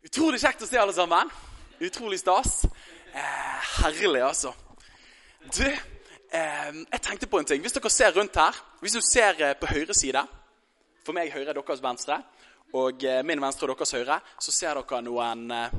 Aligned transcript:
Utrolig 0.00 0.38
kjekt 0.40 0.62
å 0.64 0.66
se 0.68 0.78
alle 0.80 0.94
sammen. 0.96 1.28
Utrolig 1.84 2.20
stas. 2.22 2.62
Eh, 3.12 3.72
herlig, 3.82 4.22
altså. 4.24 4.54
Du, 5.44 5.66
eh, 5.66 6.70
jeg 6.72 7.00
tenkte 7.04 7.28
på 7.28 7.38
en 7.38 7.44
ting. 7.44 7.60
Hvis 7.60 7.76
dere 7.76 7.90
ser 7.90 8.12
rundt 8.16 8.36
her 8.36 8.56
Hvis 8.80 8.92
du 8.92 9.00
ser 9.00 9.36
eh, 9.40 9.54
på 9.56 9.66
høyre 9.66 9.94
side 9.94 10.22
For 11.04 11.16
meg 11.16 11.32
høyre 11.32 11.50
er 11.50 11.58
deres 11.58 11.82
venstre. 11.82 12.16
Og 12.72 13.04
eh, 13.04 13.20
min 13.24 13.42
venstre 13.42 13.68
og 13.68 13.76
deres 13.76 13.92
høyre. 13.92 14.20
Så 14.40 14.52
ser 14.52 14.80
dere 14.80 15.02
noen 15.04 15.50
eh, 15.50 15.76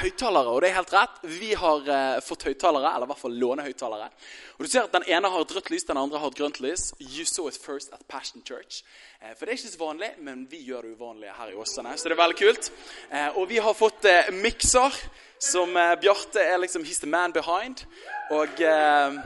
høyttalere. 0.00 0.52
Og 0.52 0.62
det 0.62 0.70
er 0.70 0.76
helt 0.78 0.92
rett. 0.94 1.18
Vi 1.28 1.52
har 1.58 1.88
eh, 1.94 2.20
fått 2.24 2.46
høyttalere, 2.48 2.92
eller 2.94 3.08
i 3.08 3.10
hvert 3.12 3.20
fall 3.20 3.34
låne 3.38 3.66
høyttalere. 3.66 4.08
Og 4.56 4.64
du 4.64 4.70
ser 4.70 4.86
at 4.86 4.94
Den 4.94 5.06
ene 5.10 5.30
har 5.32 5.44
et 5.44 5.54
rødt 5.56 5.70
lys, 5.72 5.84
den 5.88 6.00
andre 6.00 6.20
har 6.22 6.32
et 6.32 6.38
grønt 6.38 6.60
lys. 6.64 6.92
You 7.00 7.26
saw 7.28 7.48
it 7.48 7.58
first 7.58 7.92
at 7.92 8.06
Passion 8.08 8.42
Church. 8.46 8.82
Eh, 9.20 9.34
for 9.36 9.44
det 9.44 9.54
er 9.54 9.60
ikke 9.60 9.74
så 9.74 9.82
vanlig, 9.82 10.10
men 10.18 10.46
vi 10.50 10.62
gjør 10.68 10.86
det 10.86 10.96
uvanlige 10.96 11.36
her 11.38 11.52
i 11.52 11.58
Åsane. 11.58 11.96
Så 11.96 12.08
det 12.08 12.16
er 12.16 12.22
veldig 12.22 12.38
kult. 12.40 12.72
Eh, 13.10 13.38
og 13.38 13.48
vi 13.50 13.60
har 13.62 13.76
fått 13.76 14.08
eh, 14.08 14.32
mikser, 14.32 14.96
som 15.42 15.76
eh, 15.76 15.96
Bjarte 16.00 16.40
er 16.40 16.62
liksom 16.62 16.86
He's 16.86 17.02
the 17.02 17.10
man 17.10 17.32
behind. 17.32 17.84
Og 18.30 18.60
eh, 18.60 19.20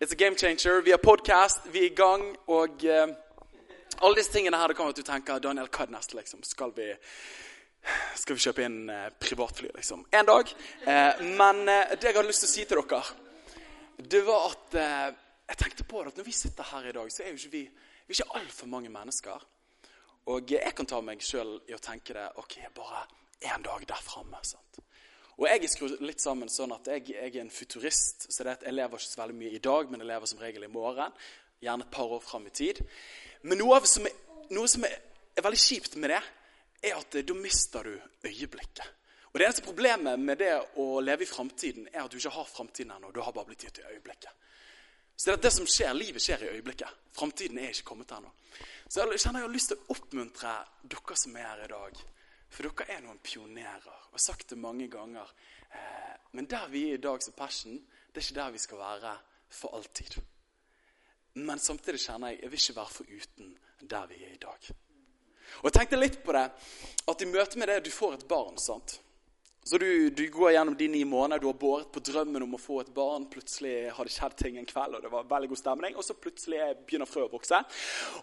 It's 0.00 0.12
a 0.12 0.16
game 0.16 0.36
changer. 0.36 0.82
Vi 0.84 0.90
har 0.90 1.00
podkast, 1.00 1.70
vi 1.72 1.86
er 1.86 1.90
i 1.92 1.94
gang. 1.94 2.36
og... 2.46 2.84
Alle 4.02 4.18
disse 4.18 4.32
tingene 4.32 4.58
her, 4.60 4.68
det 4.68 4.76
kommer 4.76 4.92
at 4.92 4.98
du 4.98 5.06
tenker 5.06 5.40
Daniel, 5.40 5.70
hva 5.72 5.86
er 5.86 5.88
det 5.88 5.94
neste? 5.94 6.16
liksom? 6.18 6.42
Skal 6.44 6.72
vi 6.76 6.90
skal 8.20 8.36
vi 8.36 8.44
kjøpe 8.46 8.66
inn 8.66 8.90
eh, 8.92 9.08
privatfly, 9.20 9.70
liksom. 9.76 10.04
En 10.12 10.28
dag. 10.28 10.52
Eh, 10.86 11.24
men 11.38 11.62
eh, 11.68 11.96
det 11.96 12.10
jeg 12.10 12.18
hadde 12.18 12.28
lyst 12.28 12.44
til 12.44 12.50
å 12.50 12.54
si 12.54 12.64
til 12.66 12.82
dere, 12.82 13.02
det 13.96 14.22
var 14.26 14.50
at 14.50 14.74
jeg 14.76 15.58
tenkte 15.60 15.86
på 15.88 16.02
det 16.02 16.10
at 16.12 16.18
når 16.20 16.26
vi 16.26 16.34
sitter 16.36 16.68
her 16.68 16.88
i 16.90 16.92
dag, 16.92 17.12
så 17.12 17.22
er 17.22 17.30
jo 17.32 17.38
ikke 17.40 17.54
vi 17.54 17.62
vi 18.06 18.14
er 18.14 18.22
ikke 18.22 18.38
altfor 18.38 18.68
mange 18.70 18.90
mennesker. 18.92 19.46
Og 20.30 20.50
jeg 20.50 20.74
kan 20.78 20.86
ta 20.86 21.00
meg 21.02 21.22
sjøl 21.22 21.56
i 21.66 21.74
å 21.74 21.82
tenke 21.82 22.14
det 22.14 22.26
ok, 22.38 22.54
bare 22.74 23.02
én 23.50 23.64
dag 23.66 23.82
der 23.88 24.02
framme. 24.02 24.38
Og 25.36 25.48
jeg 25.48 25.58
er 25.58 25.70
skrudd 25.70 26.04
litt 26.06 26.22
sammen 26.22 26.50
sånn 26.50 26.74
at 26.76 26.86
jeg, 26.90 27.08
jeg 27.10 27.32
er 27.34 27.42
en 27.42 27.50
futurist. 27.50 28.28
Så 28.30 28.46
det 28.46 28.54
at 28.54 28.66
jeg 28.66 28.76
lever 28.76 29.02
ikke 29.02 29.10
så 29.10 29.22
veldig 29.24 29.38
mye 29.40 29.58
i 29.58 29.62
dag, 29.62 29.90
men 29.90 30.02
jeg 30.02 30.10
lever 30.12 30.30
som 30.30 30.42
regel 30.42 30.68
i 30.68 30.70
morgen. 30.70 31.18
Gjerne 31.62 31.86
et 31.86 31.92
par 31.98 32.14
år 32.14 32.22
fram 32.22 32.46
i 32.46 32.54
tid. 32.54 32.80
Men 33.42 33.60
noe, 33.60 33.80
som 33.90 34.06
er, 34.06 34.14
noe 34.54 34.70
som 34.70 34.86
er, 34.86 34.94
er 35.34 35.46
veldig 35.46 35.62
kjipt 35.62 35.98
med 35.98 36.14
det, 36.14 36.22
er 36.82 36.98
at 36.98 37.18
da 37.26 37.34
mister 37.34 37.84
du 37.84 37.94
øyeblikket. 38.24 38.86
Og 39.36 39.38
Det 39.38 39.44
eneste 39.44 39.66
problemet 39.66 40.20
med 40.20 40.38
det 40.40 40.54
å 40.80 41.00
leve 41.04 41.26
i 41.26 41.28
framtiden 41.28 41.88
er 41.92 42.06
at 42.06 42.12
du 42.12 42.16
ikke 42.16 42.30
har 42.32 42.46
framtiden 42.48 42.94
ennå. 42.94 43.10
Du 43.12 43.20
har 43.20 43.34
bare 43.36 43.50
blitt 43.50 43.66
gitt 43.66 43.82
i 43.82 43.88
øyeblikket. 43.90 44.30
Så 45.16 45.30
det, 45.30 45.34
er 45.34 45.42
det 45.42 45.52
som 45.52 45.66
skjer, 45.68 45.92
Livet 45.92 46.22
skjer 46.24 46.44
i 46.44 46.48
øyeblikket. 46.54 47.02
Framtiden 47.12 47.58
er 47.58 47.72
ikke 47.72 47.90
kommet 47.90 48.12
ennå. 48.16 48.32
Så 48.88 49.04
jeg 49.04 49.20
kjenner 49.20 49.42
jeg 49.42 49.48
har 49.48 49.52
lyst 49.52 49.72
til 49.72 49.80
å 49.80 49.92
oppmuntre 49.92 50.54
dere 50.88 51.18
som 51.20 51.36
er 51.36 51.46
her 51.50 51.64
i 51.66 51.68
dag. 51.72 52.00
For 52.48 52.68
dere 52.68 52.96
er 52.96 53.04
noen 53.04 53.20
pionerer. 53.24 54.00
Og 54.08 54.16
har 54.16 54.24
sagt 54.24 54.52
det 54.52 54.58
mange 54.60 54.88
ganger. 54.92 55.32
Eh, 55.68 56.16
men 56.32 56.48
der 56.48 56.68
vi 56.72 56.86
er 56.90 56.96
i 56.96 57.04
dag 57.04 57.20
som 57.24 57.36
Passion, 57.36 57.76
det 57.76 58.22
er 58.22 58.26
ikke 58.26 58.40
der 58.40 58.56
vi 58.56 58.64
skal 58.64 58.80
være 58.80 59.14
for 59.52 59.76
alltid. 59.76 60.18
Men 61.44 61.60
samtidig 61.60 62.00
kjenner 62.00 62.32
jeg 62.32 62.42
jeg 62.42 62.52
vil 62.52 62.62
ikke 62.64 62.80
være 62.80 62.96
foruten 62.96 63.54
der 63.84 64.06
vi 64.08 64.22
er 64.24 64.34
i 64.36 64.44
dag. 64.48 64.70
Og 65.62 65.70
jeg 65.70 65.78
tenkte 65.78 66.00
litt 66.00 66.20
på 66.24 66.34
det, 66.36 66.46
at 67.06 67.22
i 67.22 67.28
møte 67.30 67.60
med 67.60 67.70
det 67.70 67.82
du 67.86 67.92
får 67.94 68.18
et 68.18 68.28
barn. 68.28 68.56
sant? 68.60 68.98
Så 69.66 69.78
du, 69.82 70.10
du, 70.10 70.28
går 70.30 70.52
gjennom 70.54 70.76
de 70.78 70.86
ni 70.88 71.00
måneder, 71.04 71.40
du 71.42 71.48
har 71.48 71.56
båret 71.58 71.88
på 71.90 71.98
drømmen 72.06 72.44
om 72.44 72.52
å 72.54 72.60
få 72.60 72.80
et 72.84 72.92
barn. 72.94 73.24
Plutselig 73.26 73.88
har 73.96 74.06
det 74.06 74.14
skjedd 74.14 74.36
ting 74.38 74.58
en 74.60 74.68
kveld, 74.68 74.94
og 74.94 75.02
det 75.02 75.10
var 75.10 75.26
veldig 75.26 75.48
god 75.50 75.58
stemning. 75.58 75.96
Og 75.98 76.06
så 76.06 76.14
plutselig 76.14 76.60
begynner 76.86 77.10
frøet 77.10 77.32
å 77.32 77.34
vokse. 77.34 77.58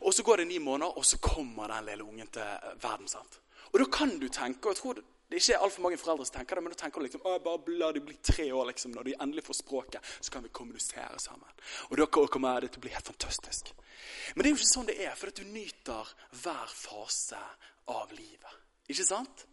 Og 0.07 0.15
så 0.15 0.23
går 0.23 0.39
det 0.39 0.45
ni 0.53 0.61
måneder, 0.63 0.95
og 0.95 1.03
så 1.03 1.19
kommer 1.19 1.73
den 1.73 1.89
lille 1.89 2.07
ungen 2.07 2.31
til 2.31 2.69
verden. 2.79 3.11
sant? 3.11 3.41
Og 3.73 3.81
da 3.81 3.89
kan 3.91 4.15
du 4.21 4.29
tenke, 4.31 4.69
og 4.69 4.71
jeg 4.71 4.79
tror 4.79 5.03
det 5.33 5.39
ikke 5.41 5.55
er 5.55 5.63
altfor 5.65 5.81
mange 5.81 5.97
foreldre 5.97 6.25
som 6.29 6.35
tenker 6.35 6.59
det, 6.59 6.61
men 6.61 6.73
da 6.75 6.77
tenker 6.77 7.01
du 7.01 7.07
liksom, 7.07 7.21
bare 7.25 7.77
la 7.79 7.87
de 7.95 8.01
bli 8.05 8.17
tre 8.21 8.43
år, 8.53 8.67
liksom, 8.69 8.91
når 8.93 9.07
de 9.07 9.15
endelig 9.25 9.43
får 9.47 9.57
språket, 9.63 10.11
så 10.19 10.33
kan 10.33 10.43
vi 10.45 10.51
kommunisere 10.53 11.17
sammen. 11.21 11.63
Og 11.89 11.95
da 11.97 12.05
kommer 12.05 12.61
det 12.61 12.69
til 12.75 12.83
å 12.83 12.85
bli 12.85 12.91
helt 12.93 13.09
fantastisk. 13.09 13.71
Men 14.35 14.43
det 14.43 14.51
er 14.51 14.53
jo 14.53 14.59
ikke 14.59 14.73
sånn 14.73 14.91
det 14.91 14.99
er, 15.01 15.15
for 15.17 15.31
at 15.33 15.41
du 15.41 15.47
nyter 15.49 16.11
hver 16.43 16.75
fase 16.77 17.39
av 17.95 18.13
livet. 18.13 18.61
Ikke 18.93 19.07
sant? 19.07 19.47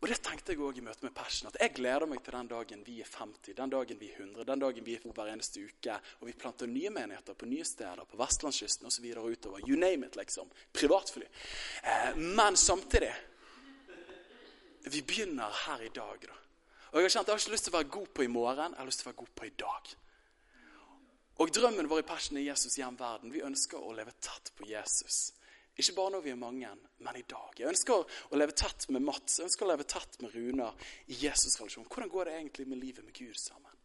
Og 0.00 0.06
det 0.08 0.20
tenkte 0.24 0.54
jeg 0.54 0.62
òg 0.64 0.78
i 0.78 0.84
møte 0.84 1.04
med 1.04 1.12
Passion. 1.12 1.50
At 1.50 1.58
jeg 1.60 1.74
gleder 1.76 2.06
meg 2.08 2.22
til 2.24 2.32
den 2.32 2.48
dagen 2.48 2.84
vi 2.86 3.00
er 3.02 3.08
50, 3.10 3.56
den 3.58 3.72
dagen 3.74 3.98
vi 4.00 4.12
er 4.14 4.22
100, 4.22 4.46
den 4.48 4.62
dagen 4.62 4.86
vi 4.86 4.94
er 4.96 5.02
på 5.02 5.12
hver 5.16 5.32
eneste 5.32 5.64
uke, 5.66 5.98
og 6.20 6.30
vi 6.30 6.36
planter 6.38 6.70
nye 6.70 6.92
menigheter 6.94 7.36
på 7.36 7.48
nye 7.50 7.66
steder, 7.68 8.06
på 8.08 8.20
vestlandskysten 8.22 8.88
osv. 8.88 9.10
utover. 9.18 9.66
You 9.66 9.76
name 9.76 10.06
it, 10.06 10.16
liksom. 10.16 10.48
Privatfly. 10.72 11.26
Eh, 11.82 12.16
men 12.16 12.56
samtidig 12.56 13.12
Vi 14.84 15.02
begynner 15.02 15.50
her 15.66 15.82
i 15.82 15.88
dag, 15.88 16.22
da. 16.22 16.36
Og 16.90 16.98
Jeg 16.98 17.06
har 17.06 17.12
kjent 17.14 17.28
jeg 17.28 17.34
har 17.34 17.42
ikke 17.42 17.52
lyst 17.52 17.64
til 17.68 17.72
å 17.74 17.78
være 17.78 17.94
god 17.94 18.08
på 18.14 18.22
i 18.24 18.30
morgen, 18.30 18.72
jeg 18.72 18.80
har 18.80 18.88
lyst 18.88 19.02
til 19.02 19.06
å 19.06 19.10
være 19.10 19.20
god 19.20 19.34
på 19.38 19.46
i 19.46 19.52
dag. 19.62 19.90
Og 21.40 21.52
drømmen 21.56 21.88
vår 21.88 22.02
i 22.02 22.06
Passion 22.08 22.36
er 22.36 22.48
Jesus 22.48 22.76
hjem 22.76 22.96
verden. 23.00 23.32
Vi 23.32 23.44
ønsker 23.44 23.80
å 23.80 23.92
leve 23.96 24.12
tett 24.20 24.50
på 24.56 24.66
Jesus. 24.68 25.30
Ikke 25.78 25.94
bare 25.96 26.16
når 26.16 26.24
vi 26.24 26.32
er 26.34 26.40
mange, 26.40 26.72
men 26.98 27.16
i 27.16 27.24
dag. 27.28 27.54
Jeg 27.56 27.70
ønsker 27.70 28.02
å 28.28 28.40
leve 28.40 28.56
tett 28.58 28.88
med 28.92 29.04
Mats, 29.06 29.38
jeg 29.38 29.46
ønsker 29.48 29.64
å 29.64 29.70
leve 29.70 29.86
tett 29.88 30.18
med 30.20 30.34
Runar 30.34 30.90
i 31.06 31.16
Jesus-relasjon. 31.22 31.86
Hvordan 31.88 32.12
går 32.12 32.28
det 32.28 32.36
egentlig 32.36 32.66
med 32.68 32.82
livet 32.82 33.06
med 33.06 33.16
Gud 33.16 33.38
sammen? 33.40 33.78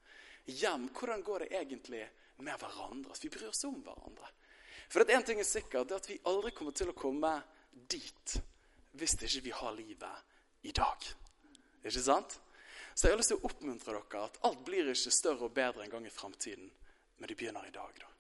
Hjem, 0.45 0.89
hvordan 0.97 1.23
går 1.23 1.45
det 1.45 1.51
egentlig 1.61 2.03
med 2.44 2.59
hverandre? 2.59 3.16
Vi 3.22 3.31
bryr 3.31 3.53
oss 3.53 3.63
om 3.69 3.79
hverandre. 3.85 4.31
For 4.89 5.05
en 5.05 5.25
ting 5.25 5.39
er 5.39 5.47
sikkert, 5.47 5.88
det 5.88 5.95
er 5.95 6.03
at 6.03 6.09
vi 6.09 6.22
aldri 6.28 6.51
kommer 6.57 6.75
til 6.75 6.91
å 6.91 6.97
komme 6.97 7.38
dit 7.72 8.39
hvis 8.95 9.16
ikke 9.19 9.45
vi 9.47 9.53
har 9.55 9.75
livet 9.75 10.34
i 10.65 10.73
dag. 10.75 11.07
Ikke 11.85 12.01
sant? 12.01 12.39
Så 12.95 13.07
jeg 13.07 13.15
har 13.15 13.19
lyst 13.19 13.33
til 13.33 13.41
å 13.41 13.49
oppmuntre 13.49 13.93
dere 13.93 14.25
at 14.25 14.39
alt 14.47 14.63
blir 14.65 14.89
ikke 14.91 15.13
større 15.13 15.49
og 15.49 15.55
bedre 15.55 15.83
en 15.83 15.91
gang 15.91 16.05
i 16.07 16.13
framtiden, 16.13 16.69
men 17.19 17.29
det 17.29 17.37
begynner 17.37 17.67
i 17.67 17.75
dag. 17.75 17.93
da. 17.99 18.11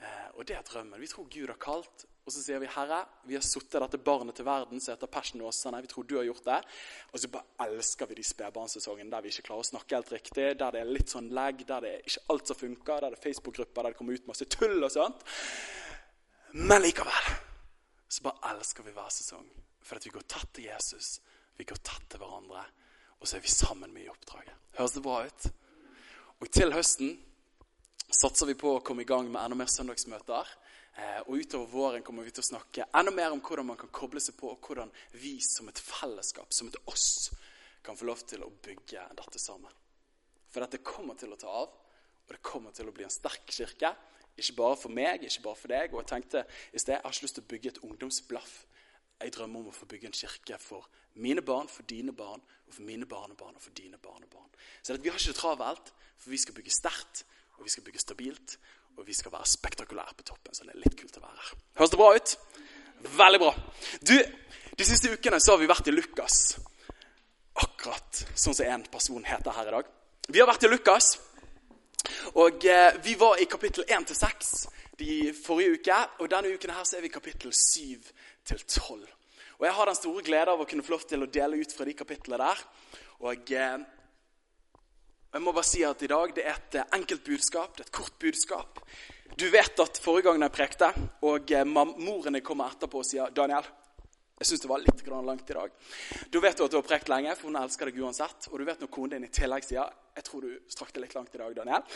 Eh, 0.00 0.28
og 0.34 0.46
det 0.48 0.56
er 0.56 0.66
drømmen. 0.66 1.00
Vi 1.00 1.08
tror 1.12 1.28
Gud 1.30 1.48
har 1.52 1.60
kalt, 1.60 2.06
og 2.24 2.32
så 2.32 2.40
sier 2.42 2.58
vi, 2.58 2.66
'Herre, 2.66 3.04
vi 3.24 3.34
har 3.34 3.42
satt 3.44 3.70
dette 3.70 3.98
barnet 3.98 4.34
til 4.34 4.44
verden 4.44 4.80
som 4.80 4.94
heter 4.94 5.06
Persen 5.06 5.40
Åsane.' 5.40 5.82
Vi 5.82 5.86
tror 5.86 6.02
du 6.02 6.16
har 6.16 6.24
gjort 6.24 6.44
det. 6.44 6.64
Og 7.12 7.20
så 7.20 7.28
bare 7.28 7.68
elsker 7.68 8.06
vi 8.06 8.14
de 8.14 8.24
spedbarnssesongene 8.24 9.10
der 9.10 9.20
vi 9.20 9.28
ikke 9.28 9.42
klarer 9.42 9.60
å 9.60 9.70
snakke 9.70 9.94
helt 9.94 10.12
riktig, 10.12 10.58
der 10.58 10.70
det 10.70 10.80
er 10.80 10.84
litt 10.84 11.08
sånn 11.08 11.28
legg, 11.28 11.66
der 11.66 11.80
det 11.80 11.90
er 11.92 12.00
ikke 12.00 12.24
alt 12.30 12.46
som 12.46 12.56
funker, 12.56 13.00
der 13.00 13.10
det 13.10 13.18
er 13.18 13.22
Facebook-grupper 13.28 13.82
der 13.82 13.90
det 13.90 13.98
kommer 13.98 14.14
ut 14.14 14.26
masse 14.26 14.44
tull 14.44 14.82
og 14.82 14.90
sånt. 14.90 15.20
Men 16.54 16.82
likevel 16.82 17.36
så 18.08 18.22
bare 18.22 18.54
elsker 18.54 18.82
vi 18.82 18.92
hver 18.96 19.10
sesong. 19.10 19.46
For 19.82 19.96
at 19.96 20.04
vi 20.06 20.10
går 20.10 20.24
tett 20.26 20.48
til 20.54 20.64
Jesus, 20.64 21.20
vi 21.58 21.66
går 21.68 21.80
tett 21.86 22.08
til 22.10 22.22
hverandre, 22.22 22.64
og 23.20 23.28
så 23.28 23.38
er 23.38 23.44
vi 23.44 23.52
sammen 23.52 23.92
med 23.94 24.06
i 24.06 24.10
oppdraget. 24.12 24.54
Høres 24.78 24.96
det 24.96 25.04
bra 25.04 25.20
ut? 25.24 25.46
Og 26.42 26.50
til 26.52 26.74
høsten 26.74 27.14
satser 28.10 28.50
vi 28.50 28.56
på 28.58 28.76
å 28.76 28.82
komme 28.84 29.04
i 29.04 29.08
gang 29.08 29.30
med 29.30 29.40
enda 29.42 29.58
mer 29.58 29.70
søndagsmøter. 29.70 30.50
Eh, 30.94 31.20
og 31.26 31.40
utover 31.40 31.70
våren 31.72 32.04
kommer 32.06 32.26
vi 32.26 32.34
til 32.34 32.44
å 32.44 32.50
snakke 32.52 32.88
enda 32.94 33.14
mer 33.14 33.32
om 33.34 33.42
hvordan 33.42 33.66
man 33.72 33.78
kan 33.78 33.90
koble 33.94 34.22
seg 34.22 34.36
på, 34.38 34.52
og 34.52 34.66
hvordan 34.66 34.92
vi 35.18 35.36
som 35.42 35.70
et 35.70 35.80
fellesskap, 35.80 36.52
som 36.54 36.70
et 36.70 36.78
oss, 36.90 37.30
kan 37.84 37.98
få 37.98 38.06
lov 38.08 38.22
til 38.28 38.44
å 38.44 38.52
bygge 38.64 39.02
dette 39.18 39.40
sammen. 39.42 39.72
For 40.50 40.62
dette 40.62 40.84
kommer 40.86 41.18
til 41.18 41.32
å 41.34 41.38
ta 41.40 41.50
av, 41.50 41.72
og 42.24 42.32
det 42.32 42.44
kommer 42.46 42.74
til 42.74 42.88
å 42.88 42.94
bli 42.94 43.04
en 43.04 43.12
sterk 43.12 43.50
kirke. 43.50 43.90
Ikke 44.38 44.56
bare 44.58 44.78
for 44.78 44.94
meg, 44.94 45.26
ikke 45.26 45.42
bare 45.44 45.58
for 45.58 45.72
deg. 45.74 45.92
Og 45.92 46.00
jeg 46.02 46.10
tenkte 46.12 46.44
i 46.72 46.80
sted, 46.80 46.94
jeg 46.96 47.02
har 47.04 47.12
ikke 47.12 47.26
lyst 47.26 47.38
til 47.38 47.44
å 47.44 47.50
bygge 47.50 47.72
et 47.72 47.82
ungdomsblaff. 47.86 48.54
Jeg 49.22 49.32
drømmer 49.34 49.60
om 49.60 49.70
å 49.70 49.74
få 49.74 49.86
bygge 49.88 50.10
en 50.10 50.16
kirke 50.16 50.58
for 50.60 50.88
mine 51.22 51.42
barn, 51.42 51.68
for 51.70 51.86
dine 51.88 52.12
barn, 52.12 52.42
og 52.66 52.74
for 52.74 52.82
mine 52.86 53.06
barnebarn 53.06 53.54
og 53.54 53.62
for 53.62 53.76
dine 53.76 53.98
barnebarn. 54.02 54.50
Så 54.82 54.96
vi 54.96 55.08
har 55.08 55.18
ikke 55.18 55.32
det 55.32 55.38
travelt, 55.38 55.92
for 56.18 56.30
vi 56.34 56.40
skal 56.42 56.56
bygge 56.56 56.74
sterkt, 56.74 57.24
og 57.58 57.64
vi 57.64 57.70
skal 57.70 57.84
bygge 57.86 58.02
stabilt, 58.02 58.56
og 58.96 59.06
vi 59.06 59.14
skal 59.14 59.32
være 59.32 59.46
spektakulære 59.46 60.16
på 60.18 60.26
toppen. 60.30 60.54
Så 60.54 60.66
det 60.66 60.74
er 60.74 60.82
litt 60.82 60.96
kult 60.98 61.18
å 61.18 61.22
være 61.22 61.40
her. 61.40 61.62
Høres 61.78 61.94
det 61.94 62.00
bra 62.00 62.10
ut? 62.14 62.34
Veldig 63.18 63.40
bra. 63.42 63.52
Du, 64.00 64.16
De 64.74 64.84
siste 64.86 65.12
ukene 65.12 65.38
så 65.38 65.54
har 65.54 65.60
vi 65.60 65.70
vært 65.70 65.86
i 65.86 65.94
Lukas. 65.94 66.56
Akkurat 67.62 68.24
sånn 68.34 68.56
som 68.56 68.66
en 68.66 68.86
person 68.90 69.22
heter 69.22 69.54
her 69.54 69.70
i 69.70 69.74
dag. 69.76 69.90
Vi 70.26 70.40
har 70.40 70.48
vært 70.50 70.66
i 70.66 70.70
Lukas, 70.72 71.12
og 72.34 72.64
eh, 72.66 72.96
vi 73.04 73.14
var 73.20 73.38
i 73.38 73.46
kapittel 73.46 73.84
1 73.86 74.08
til 74.10 74.18
6 74.18 74.50
de 74.98 75.34
forrige 75.36 75.78
uke. 75.78 75.98
Og 76.18 76.30
denne 76.30 76.54
uken 76.54 76.74
her 76.74 76.84
så 76.84 76.98
er 76.98 77.04
vi 77.04 77.10
i 77.12 77.14
kapittel 77.14 77.52
7 77.54 78.02
til 78.44 78.60
12. 78.60 79.04
Og 79.58 79.66
jeg 79.66 79.74
har 79.74 79.88
den 79.88 79.98
store 79.98 80.24
glede 80.26 80.52
av 80.52 80.62
å 80.62 80.66
kunne 80.68 80.84
få 80.84 80.96
lov 80.96 81.04
til 81.08 81.24
å 81.24 81.30
dele 81.30 81.60
ut 81.60 81.74
fra 81.74 81.86
de 81.88 81.94
kapitlene 81.96 82.40
der. 82.42 82.62
Og 83.24 83.52
jeg, 83.54 83.84
jeg 85.34 85.44
må 85.44 85.54
bare 85.54 85.68
si 85.68 85.84
at 85.86 86.02
i 86.02 86.10
dag 86.10 86.34
det 86.36 86.44
er 86.44 86.58
et 86.58 86.80
eh, 86.80 86.90
enkelt 86.98 87.24
budskap, 87.26 87.76
det 87.76 87.84
er 87.84 87.88
et 87.88 87.98
kort 88.00 88.18
budskap. 88.20 88.82
Du 89.38 89.46
vet 89.50 89.80
at 89.82 90.00
forrige 90.02 90.28
gang 90.28 90.42
jeg 90.44 90.54
prekte, 90.54 90.90
og 91.26 91.54
eh, 91.54 91.64
moren 91.66 92.36
din 92.36 92.44
kommer 92.44 92.74
etterpå 92.74 93.00
og 93.00 93.08
sier 93.08 93.32
'Daniel, 93.34 93.66
Jeg 94.34 94.48
syns 94.48 94.64
det 94.64 94.68
var 94.68 94.80
litt 94.82 95.02
langt 95.06 95.50
i 95.50 95.54
dag. 95.54 95.74
Da 96.30 96.40
vet 96.42 96.58
du 96.58 96.64
at 96.64 96.72
du 96.72 96.76
har 96.76 96.86
prekt 96.86 97.08
lenge, 97.08 97.36
for 97.38 97.52
hun 97.52 97.58
elsker 97.60 97.86
deg 97.86 98.00
uansett. 98.02 98.48
Og 98.50 98.58
du 98.58 98.64
vet 98.66 98.80
når 98.82 98.90
konen 98.90 99.12
din 99.14 99.28
i 99.28 99.30
tillegg 99.30 99.62
sier 99.62 99.92
jeg 100.14 100.26
tror 100.28 100.44
du 100.46 100.50
strakk 100.70 100.92
det 100.94 101.02
litt 101.02 101.14
langt 101.14 101.34
i 101.34 101.38
dag, 101.40 101.54
Daniel. 101.54 101.86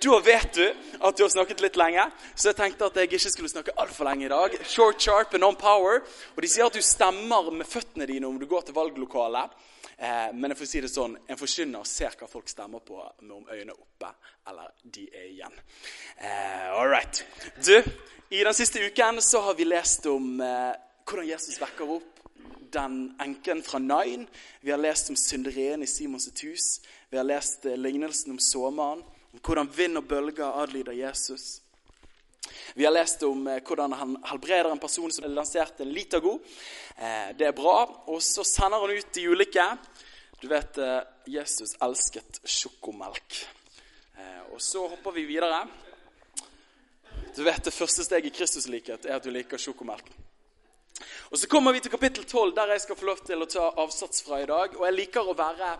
Da 0.00 0.18
vet 0.24 0.52
du 0.56 0.64
at 0.64 1.16
du 1.16 1.24
har 1.24 1.32
snakket 1.32 1.60
litt 1.64 1.76
lenge. 1.76 2.04
Så 2.34 2.50
jeg 2.50 2.56
tenkte 2.56 2.88
at 2.88 2.96
jeg 2.96 3.10
ikke 3.10 3.32
skulle 3.32 3.52
snakke 3.52 3.74
altfor 3.80 4.08
lenge 4.08 4.24
i 4.24 4.30
dag. 4.32 4.56
Short, 4.64 5.00
sharp 5.00 5.36
and 5.36 5.44
on 5.44 5.56
power. 5.60 6.00
Og 6.34 6.44
de 6.44 6.48
sier 6.52 6.68
at 6.68 6.76
du 6.76 6.84
stemmer 6.84 7.50
med 7.52 7.68
føttene 7.68 8.08
dine 8.08 8.28
om 8.28 8.38
du 8.40 8.46
går 8.48 8.64
til 8.68 8.76
valglokalet. 8.76 9.56
Eh, 9.96 10.32
men 10.36 10.52
jeg 10.52 10.60
får 10.60 10.70
si 10.72 10.82
det 10.84 10.92
sånn, 10.92 11.18
en 11.24 11.40
forkynner 11.40 11.84
ser 11.88 12.16
hva 12.20 12.28
folk 12.28 12.48
stemmer 12.52 12.84
på 12.84 13.00
med 13.22 13.36
om 13.38 13.46
øynene 13.48 13.76
oppe 13.76 14.10
eller 14.48 14.72
de 14.84 15.06
er 15.08 15.30
igjen. 15.30 15.60
Eh, 16.16 16.66
all 16.76 16.88
right. 16.92 17.22
Du, 17.56 17.76
i 18.28 18.42
den 18.44 18.56
siste 18.56 18.84
uken 18.84 19.22
så 19.24 19.40
har 19.48 19.56
vi 19.56 19.68
lest 19.68 20.08
om 20.12 20.36
eh, 20.44 20.74
hvordan 21.06 21.28
Jesus 21.28 21.60
vekker 21.62 21.90
opp 21.96 22.16
den 22.74 23.14
enken 23.22 23.62
fra 23.62 23.78
Nain. 23.78 24.26
Vi 24.60 24.70
har 24.70 24.78
lest 24.78 25.10
om 25.10 25.16
synderen 25.16 25.82
i 25.82 25.86
Simons 25.86 26.28
hus. 26.42 26.80
Vi 27.10 27.16
har 27.16 27.24
lest 27.24 27.66
eh, 27.66 27.76
lignelsen 27.76 28.34
om 28.34 28.38
såmannen, 28.42 29.04
om 29.32 29.42
hvordan 29.42 29.70
vind 29.76 30.00
og 30.00 30.08
bølger 30.08 30.58
adlyder 30.62 30.96
Jesus. 30.98 31.60
Vi 32.74 32.84
har 32.84 32.92
lest 32.92 33.22
om 33.22 33.46
eh, 33.46 33.62
hvordan 33.62 33.92
han 33.92 34.16
helbreder 34.32 34.72
en 34.72 34.82
person 34.82 35.12
som 35.12 35.30
lanserte 35.30 35.86
Litago. 35.86 36.40
Eh, 36.96 37.30
det 37.38 37.48
er 37.48 37.56
bra. 37.56 37.78
Og 38.10 38.22
så 38.22 38.44
sender 38.44 38.82
han 38.82 38.98
ut 38.98 39.14
de 39.14 39.28
ulike. 39.30 39.70
Du 40.42 40.50
vet, 40.50 40.76
Jesus 41.24 41.78
elsket 41.80 42.42
sjokomelk. 42.44 43.38
Og 44.52 44.60
så 44.60 44.82
hopper 44.84 45.14
vi 45.16 45.24
videre. 45.24 45.62
Du 47.32 47.40
vet, 47.42 47.64
Det 47.64 47.72
første 47.72 48.04
steget 48.04 48.28
i 48.28 48.36
Kristuslikhet 48.36 49.06
er 49.06 49.16
at 49.16 49.24
du 49.24 49.32
liker 49.32 49.56
sjokomelk. 49.56 50.25
Og 51.30 51.38
Så 51.38 51.46
kommer 51.46 51.72
vi 51.72 51.80
til 51.80 51.90
kapittel 51.90 52.24
12, 52.24 52.54
der 52.54 52.70
jeg 52.70 52.80
skal 52.80 52.96
få 52.96 53.06
lov 53.08 53.20
til 53.26 53.40
å 53.42 53.48
ta 53.50 53.64
avsats 53.82 54.22
fra 54.22 54.38
i 54.42 54.46
dag. 54.46 54.76
Og 54.78 54.84
Jeg 54.86 54.94
liker 54.94 55.26
å 55.26 55.34
være 55.34 55.72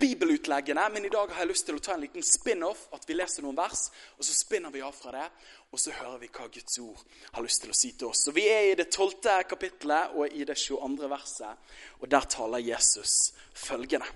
bibelutleggende, 0.00 0.88
men 0.92 1.04
i 1.04 1.12
dag 1.12 1.32
har 1.34 1.44
jeg 1.44 1.50
lyst 1.50 1.66
til 1.68 1.76
å 1.76 1.82
ta 1.84 1.94
en 1.94 2.00
liten 2.00 2.24
spin-off. 2.24 2.86
At 2.96 3.04
vi 3.08 3.18
leser 3.18 3.44
noen 3.44 3.58
vers, 3.58 3.90
og 4.16 4.24
så 4.24 4.32
spinner 4.32 4.72
vi 4.72 4.80
av 4.80 4.96
fra 4.96 5.12
det. 5.12 5.26
Og 5.72 5.82
så 5.82 5.92
hører 5.92 6.18
vi 6.22 6.30
hva 6.32 6.48
Guds 6.48 6.78
ord 6.80 7.02
har 7.32 7.44
lyst 7.44 7.62
til 7.62 7.74
å 7.74 7.76
si 7.76 7.92
til 7.92 8.08
oss. 8.08 8.24
Så 8.24 8.32
Vi 8.32 8.48
er 8.48 8.70
i 8.70 8.74
det 8.78 8.88
12. 8.88 9.44
kapittelet 9.48 10.16
og 10.16 10.32
i 10.32 10.44
det 10.48 10.56
22. 10.56 11.10
verset, 11.12 11.74
og 12.00 12.08
der 12.08 12.30
taler 12.32 12.64
Jesus 12.64 13.34
følgende. 13.52 14.08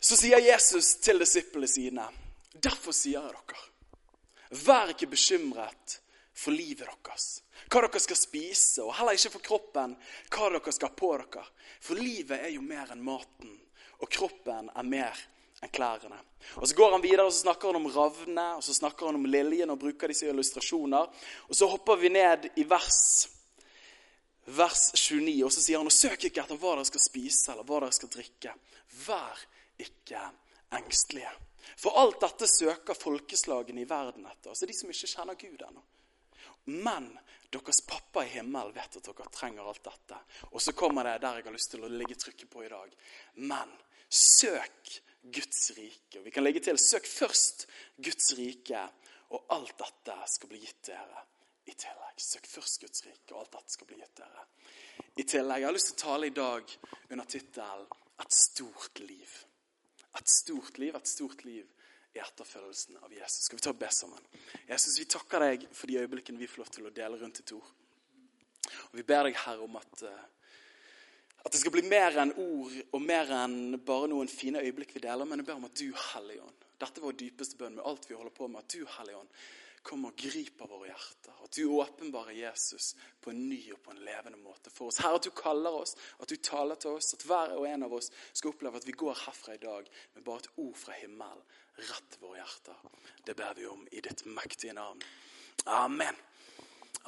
Så 0.00 0.16
sier 0.16 0.38
Jesus 0.38 0.98
til 1.00 1.18
disiplene 1.18 1.68
sine, 1.68 2.04
derfor 2.52 2.92
sier 2.92 3.24
jeg 3.24 3.32
dere, 3.32 3.62
vær 4.66 4.92
ikke 4.92 5.08
bekymret 5.16 6.02
for 6.36 6.52
livet 6.52 6.84
deres, 6.84 7.28
hva 7.72 7.80
dere 7.86 8.00
skal 8.02 8.18
spise, 8.18 8.82
og 8.84 8.94
heller 8.98 9.16
ikke 9.16 9.32
for 9.38 9.44
kroppen, 9.46 9.94
hva 10.32 10.50
dere 10.52 10.74
skal 10.74 10.92
på 10.96 11.14
dere. 11.16 11.44
For 11.80 11.98
livet 11.98 12.42
er 12.42 12.52
jo 12.52 12.64
mer 12.64 12.92
enn 12.92 13.04
maten, 13.04 13.54
og 14.02 14.10
kroppen 14.12 14.68
er 14.68 14.86
mer 14.86 15.22
enn 15.64 15.72
klærne. 15.72 16.18
Og 16.60 16.68
Så 16.68 16.76
går 16.76 16.92
han 16.92 17.02
videre 17.02 17.24
og 17.24 17.32
så 17.32 17.46
snakker 17.46 17.72
han 17.72 17.80
om 17.80 17.88
ravne 17.90 18.44
og 18.58 18.62
så 18.64 18.74
snakker 18.76 19.08
han 19.08 19.16
om 19.18 19.24
liljen 19.26 19.72
og 19.72 19.80
bruker 19.80 20.12
disse 20.12 20.28
illustrasjoner. 20.28 21.08
Og 21.48 21.56
Så 21.56 21.66
hopper 21.72 21.96
vi 21.96 22.12
ned 22.12 22.50
i 22.60 22.64
vers, 22.68 23.28
vers 24.44 24.92
29, 24.92 25.44
og 25.44 25.52
så 25.52 25.64
sier 25.64 25.80
han 25.80 25.88
og 25.88 25.96
søk 25.96 26.28
ikke 26.28 26.44
etter 26.44 26.60
hva 26.60 26.76
dere 26.76 26.90
skal 26.92 27.02
spise 27.02 27.52
eller 27.52 27.64
hva 27.64 27.80
dere 27.80 27.96
skal 27.96 28.12
drikke. 28.12 28.54
Vær 29.08 29.44
ikke 29.80 30.22
engstelige. 30.76 31.32
For 31.76 31.96
alt 31.98 32.20
dette 32.20 32.46
søker 32.48 32.94
folkeslagene 32.94 33.82
i 33.82 33.88
verden 33.88 34.28
etter. 34.28 34.52
Altså 34.52 34.68
de 34.68 34.76
som 34.76 34.92
ikke 34.92 35.10
kjenner 35.10 35.40
Gud 35.40 35.64
ennå. 35.66 35.82
Men 36.66 37.10
deres 37.50 37.80
pappa 37.86 38.24
i 38.24 38.30
himmelen 38.34 38.74
vet 38.74 38.98
at 38.98 39.06
dere 39.06 39.28
trenger 39.32 39.68
alt 39.68 39.84
dette. 39.84 40.18
Og 40.50 40.62
så 40.62 40.74
kommer 40.76 41.06
det 41.06 41.20
der 41.22 41.38
jeg 41.38 41.46
har 41.46 41.54
lyst 41.54 41.72
til 41.74 41.84
å 41.86 41.90
ligge 41.92 42.18
trykket 42.18 42.50
på 42.50 42.64
i 42.66 42.70
dag. 42.72 42.94
Men 43.46 43.70
søk 44.08 44.90
Guds 45.22 45.70
rike. 45.76 46.18
Og 46.18 46.26
vi 46.26 46.34
kan 46.34 46.44
legge 46.46 46.62
til 46.66 46.78
søk 46.78 47.06
først 47.06 47.66
Guds 48.02 48.32
rike, 48.38 48.82
og 49.34 49.46
alt 49.54 49.74
dette 49.78 50.16
skal 50.30 50.50
bli 50.50 50.62
gitt 50.62 50.90
dere 50.90 51.22
i 51.66 51.74
tillegg. 51.74 52.18
Søk 52.22 52.46
først 52.50 52.80
Guds 52.82 53.06
rike, 53.06 53.32
og 53.34 53.40
alt 53.42 53.56
dette 53.58 53.76
skal 53.78 53.90
bli 53.90 54.00
gitt 54.02 54.22
dere 54.22 54.46
i 55.16 55.24
tillegg. 55.24 55.62
Jeg 55.62 55.68
har 55.68 55.76
lyst 55.76 55.92
til 55.92 55.98
å 55.98 56.04
tale 56.04 56.30
i 56.30 56.36
dag 56.36 56.76
under 57.10 57.24
tittelen 57.24 57.86
'Et 58.16 58.32
stort 58.32 59.00
liv'. 59.00 59.44
Et 60.16 60.28
stort 60.28 60.78
liv, 60.78 60.96
et 60.96 61.08
stort 61.08 61.44
liv 61.44 61.66
i 62.16 62.22
etterfølgelsen 62.22 62.98
av 63.02 63.12
Jesus. 63.12 63.46
Skal 63.46 63.58
vi 63.58 63.64
ta 63.66 63.72
og 63.72 63.80
be 63.80 63.90
sammen? 63.92 64.30
Jesus, 64.68 64.96
vi 65.00 65.08
takker 65.10 65.44
deg 65.44 65.66
for 65.72 65.90
de 65.90 66.00
øyeblikkene 66.02 66.40
vi 66.40 66.48
får 66.50 66.62
lov 66.64 66.72
til 66.74 66.88
å 66.88 66.94
dele 66.96 67.20
rundt 67.20 67.42
ditt 67.42 67.52
ord. 67.56 67.68
Og 68.90 68.96
Vi 68.98 69.04
ber 69.06 69.28
deg, 69.28 69.36
Herre, 69.44 69.66
om 69.66 69.76
at, 69.78 70.02
eh, 70.02 70.24
at 71.44 71.52
det 71.52 71.60
skal 71.60 71.74
bli 71.74 71.84
mer 71.86 72.16
enn 72.22 72.34
ord 72.34 72.74
og 72.92 73.02
mer 73.02 73.30
enn 73.44 73.76
bare 73.78 74.08
noen 74.10 74.30
fine 74.30 74.62
øyeblikk 74.64 74.96
vi 74.96 75.04
deler, 75.06 75.24
men 75.24 75.42
jeg 75.42 75.46
ber 75.46 75.60
om 75.60 75.68
at 75.68 75.76
du, 75.78 75.92
Hellige 76.12 76.42
Ånd 76.42 76.64
Dette 76.76 77.00
er 77.00 77.06
vår 77.06 77.14
dypeste 77.16 77.56
bønn 77.56 77.78
med 77.78 77.86
alt 77.88 78.04
vi 78.04 78.16
holder 78.18 78.34
på 78.36 78.48
med. 78.52 78.60
At 78.60 78.74
du, 78.74 78.82
Hellige 78.98 79.16
Ånd, 79.16 79.30
kommer 79.86 80.12
og 80.12 80.18
griper 80.18 80.68
våre 80.70 80.90
hjerter. 80.90 81.34
At 81.46 81.54
du 81.54 81.70
åpenbarer 81.78 82.34
Jesus 82.34 82.94
på 83.22 83.30
en 83.30 83.44
ny 83.48 83.60
og 83.74 83.80
på 83.84 83.94
en 83.94 84.02
levende 84.06 84.38
måte 84.40 84.72
for 84.74 84.90
oss. 84.90 84.98
Herre, 85.04 85.20
at 85.20 85.28
du 85.28 85.34
kaller 85.36 85.78
oss, 85.78 85.94
at 86.18 86.30
du 86.30 86.36
taler 86.42 86.78
til 86.82 86.98
oss. 86.98 87.12
At 87.14 87.26
hver 87.28 87.54
og 87.56 87.68
en 87.70 87.86
av 87.86 87.94
oss 87.94 88.10
skal 88.32 88.50
oppleve 88.50 88.80
at 88.80 88.88
vi 88.88 88.96
går 88.98 89.22
herfra 89.26 89.54
i 89.54 89.62
dag 89.62 89.90
med 90.16 90.26
bare 90.26 90.42
et 90.42 90.50
ord 90.64 90.76
fra 90.80 90.96
himmelen 90.98 91.44
rett 91.76 92.08
til 92.10 92.24
våre 92.24 92.40
hjerter. 92.40 92.80
Det 93.26 93.36
ber 93.38 93.54
vi 93.58 93.68
om 93.70 93.84
i 93.92 94.02
ditt 94.02 94.24
mektige 94.26 94.74
navn. 94.76 95.02
Amen. 95.76 96.18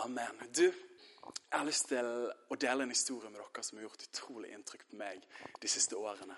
Amen. 0.05 0.45
Du, 0.55 0.67
jeg 0.69 1.59
har 1.59 1.67
lyst 1.67 1.89
til 1.91 2.07
å 2.07 2.61
dele 2.61 2.85
en 2.85 2.95
historie 2.95 3.31
med 3.33 3.41
dere 3.41 3.65
som 3.65 3.81
har 3.81 3.89
gjort 3.89 4.07
utrolig 4.11 4.53
inntrykk 4.55 4.87
på 4.91 5.01
meg 5.01 5.25
de 5.59 5.71
siste 5.71 5.99
årene. 5.99 6.37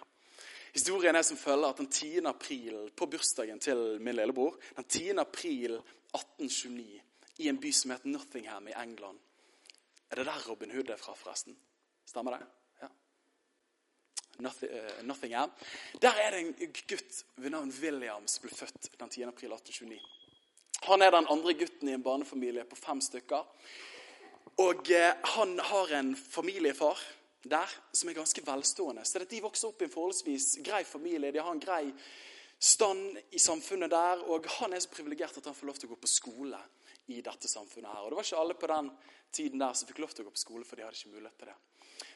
Historien 0.71 1.17
er 1.19 1.27
som 1.27 1.39
følger 1.39 1.73
at 1.73 1.81
den 1.83 1.91
10. 1.91 2.29
april, 2.31 2.77
på 2.95 3.09
bursdagen 3.11 3.59
til 3.59 3.99
min 4.01 4.15
lillebror, 4.15 4.55
den 4.77 4.87
10. 4.87 5.19
april 5.19 5.81
1829, 6.13 7.03
i 7.37 7.49
en 7.49 7.61
by 7.61 7.73
som 7.73 7.91
heter 7.91 8.09
Nottingham 8.09 8.69
i 8.69 8.77
England 8.77 9.19
Er 10.11 10.17
det 10.17 10.27
der 10.27 10.49
Robin 10.49 10.71
Hood 10.71 10.91
er 10.91 10.97
fra, 10.97 11.15
forresten? 11.15 11.57
Stemmer 12.07 12.37
det? 12.37 12.47
Eh, 14.41 15.05
Nottingham. 15.05 15.51
Der 16.03 16.11
er 16.11 16.31
det 16.31 16.41
en 16.41 16.73
gutt 16.89 17.25
ved 17.37 17.51
navn 17.51 17.73
William 17.83 18.27
som 18.27 18.43
ble 18.47 18.57
født 18.57 18.89
den 18.99 19.09
10. 19.09 19.23
april 19.29 19.53
1829. 19.53 20.01
Han 20.89 21.03
er 21.03 21.11
den 21.11 21.29
andre 21.31 21.55
gutten 21.55 21.89
i 21.89 21.93
en 21.93 22.03
barnefamilie 22.03 22.65
på 22.65 22.77
fem 22.77 23.01
stykker. 23.01 23.45
Og 24.57 24.91
eh, 24.91 25.13
han 25.37 25.59
har 25.61 25.93
en 25.99 26.17
familiefar 26.17 26.99
der 27.45 27.69
som 27.93 28.09
er 28.09 28.17
ganske 28.17 28.47
velstående. 28.47 29.05
Så 29.05 29.25
De 29.25 29.43
vokser 29.43 29.69
opp 29.69 29.83
i 29.83 29.85
en 29.85 29.93
forholdsvis 29.93 30.59
grei 30.65 30.85
familie. 30.85 31.33
De 31.33 31.39
har 31.39 31.53
en 31.53 31.61
grei 31.61 31.93
stand 32.61 33.19
i 33.31 33.39
samfunnet 33.41 33.91
der. 33.91 34.23
Og 34.29 34.47
han 34.61 34.77
er 34.77 34.85
så 34.85 34.93
privilegert 34.93 35.41
at 35.41 35.49
han 35.49 35.57
får 35.57 35.71
lov 35.71 35.81
til 35.81 35.91
å 35.91 35.95
gå 35.95 36.01
på 36.05 36.13
skole 36.13 36.61
i 37.11 37.23
dette 37.25 37.49
samfunnet. 37.49 37.91
her. 37.91 38.05
Og 38.05 38.11
Det 38.11 38.21
var 38.21 38.29
ikke 38.29 38.45
alle 38.45 38.55
på 38.55 38.71
den 38.71 38.91
tiden 39.33 39.59
der 39.59 39.75
som 39.75 39.89
fikk 39.89 40.03
lov 40.05 40.15
til 40.15 40.25
å 40.25 40.29
gå 40.29 40.37
på 40.37 40.45
skole, 40.45 40.65
for 40.65 40.77
de 40.77 40.85
hadde 40.85 40.99
ikke 40.99 41.15
mulighet 41.17 41.39
til 41.39 41.51
det. 41.51 41.59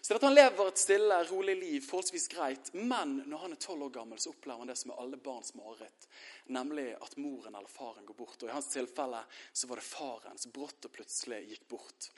Så 0.00 0.14
at 0.14 0.22
Han 0.22 0.34
lever 0.34 0.68
et 0.68 0.78
stille, 0.78 1.24
rolig 1.30 1.56
liv, 1.56 1.80
forholdsvis 1.80 2.28
greit. 2.28 2.70
Men 2.74 3.22
når 3.26 3.38
han 3.38 3.52
er 3.52 3.60
tolv 3.60 3.86
år 3.86 3.90
gammel, 3.90 4.18
så 4.20 4.30
opplever 4.30 4.60
han 4.60 4.68
det 4.68 4.76
som 4.76 4.92
er 4.92 5.00
alle 5.00 5.16
barns 5.16 5.54
mareritt. 5.56 6.08
Nemlig 6.52 6.90
at 7.00 7.16
moren 7.16 7.54
eller 7.54 7.68
faren 7.68 8.04
går 8.04 8.14
bort. 8.14 8.42
Og 8.42 8.48
I 8.48 8.52
hans 8.52 8.68
tilfelle 8.68 9.24
så 9.52 9.66
var 9.66 9.80
det 9.80 9.88
faren 9.88 10.38
som 10.38 10.52
brått 10.52 10.84
og 10.84 10.92
plutselig 10.92 11.40
gikk 11.48 11.68
bort 11.68 12.10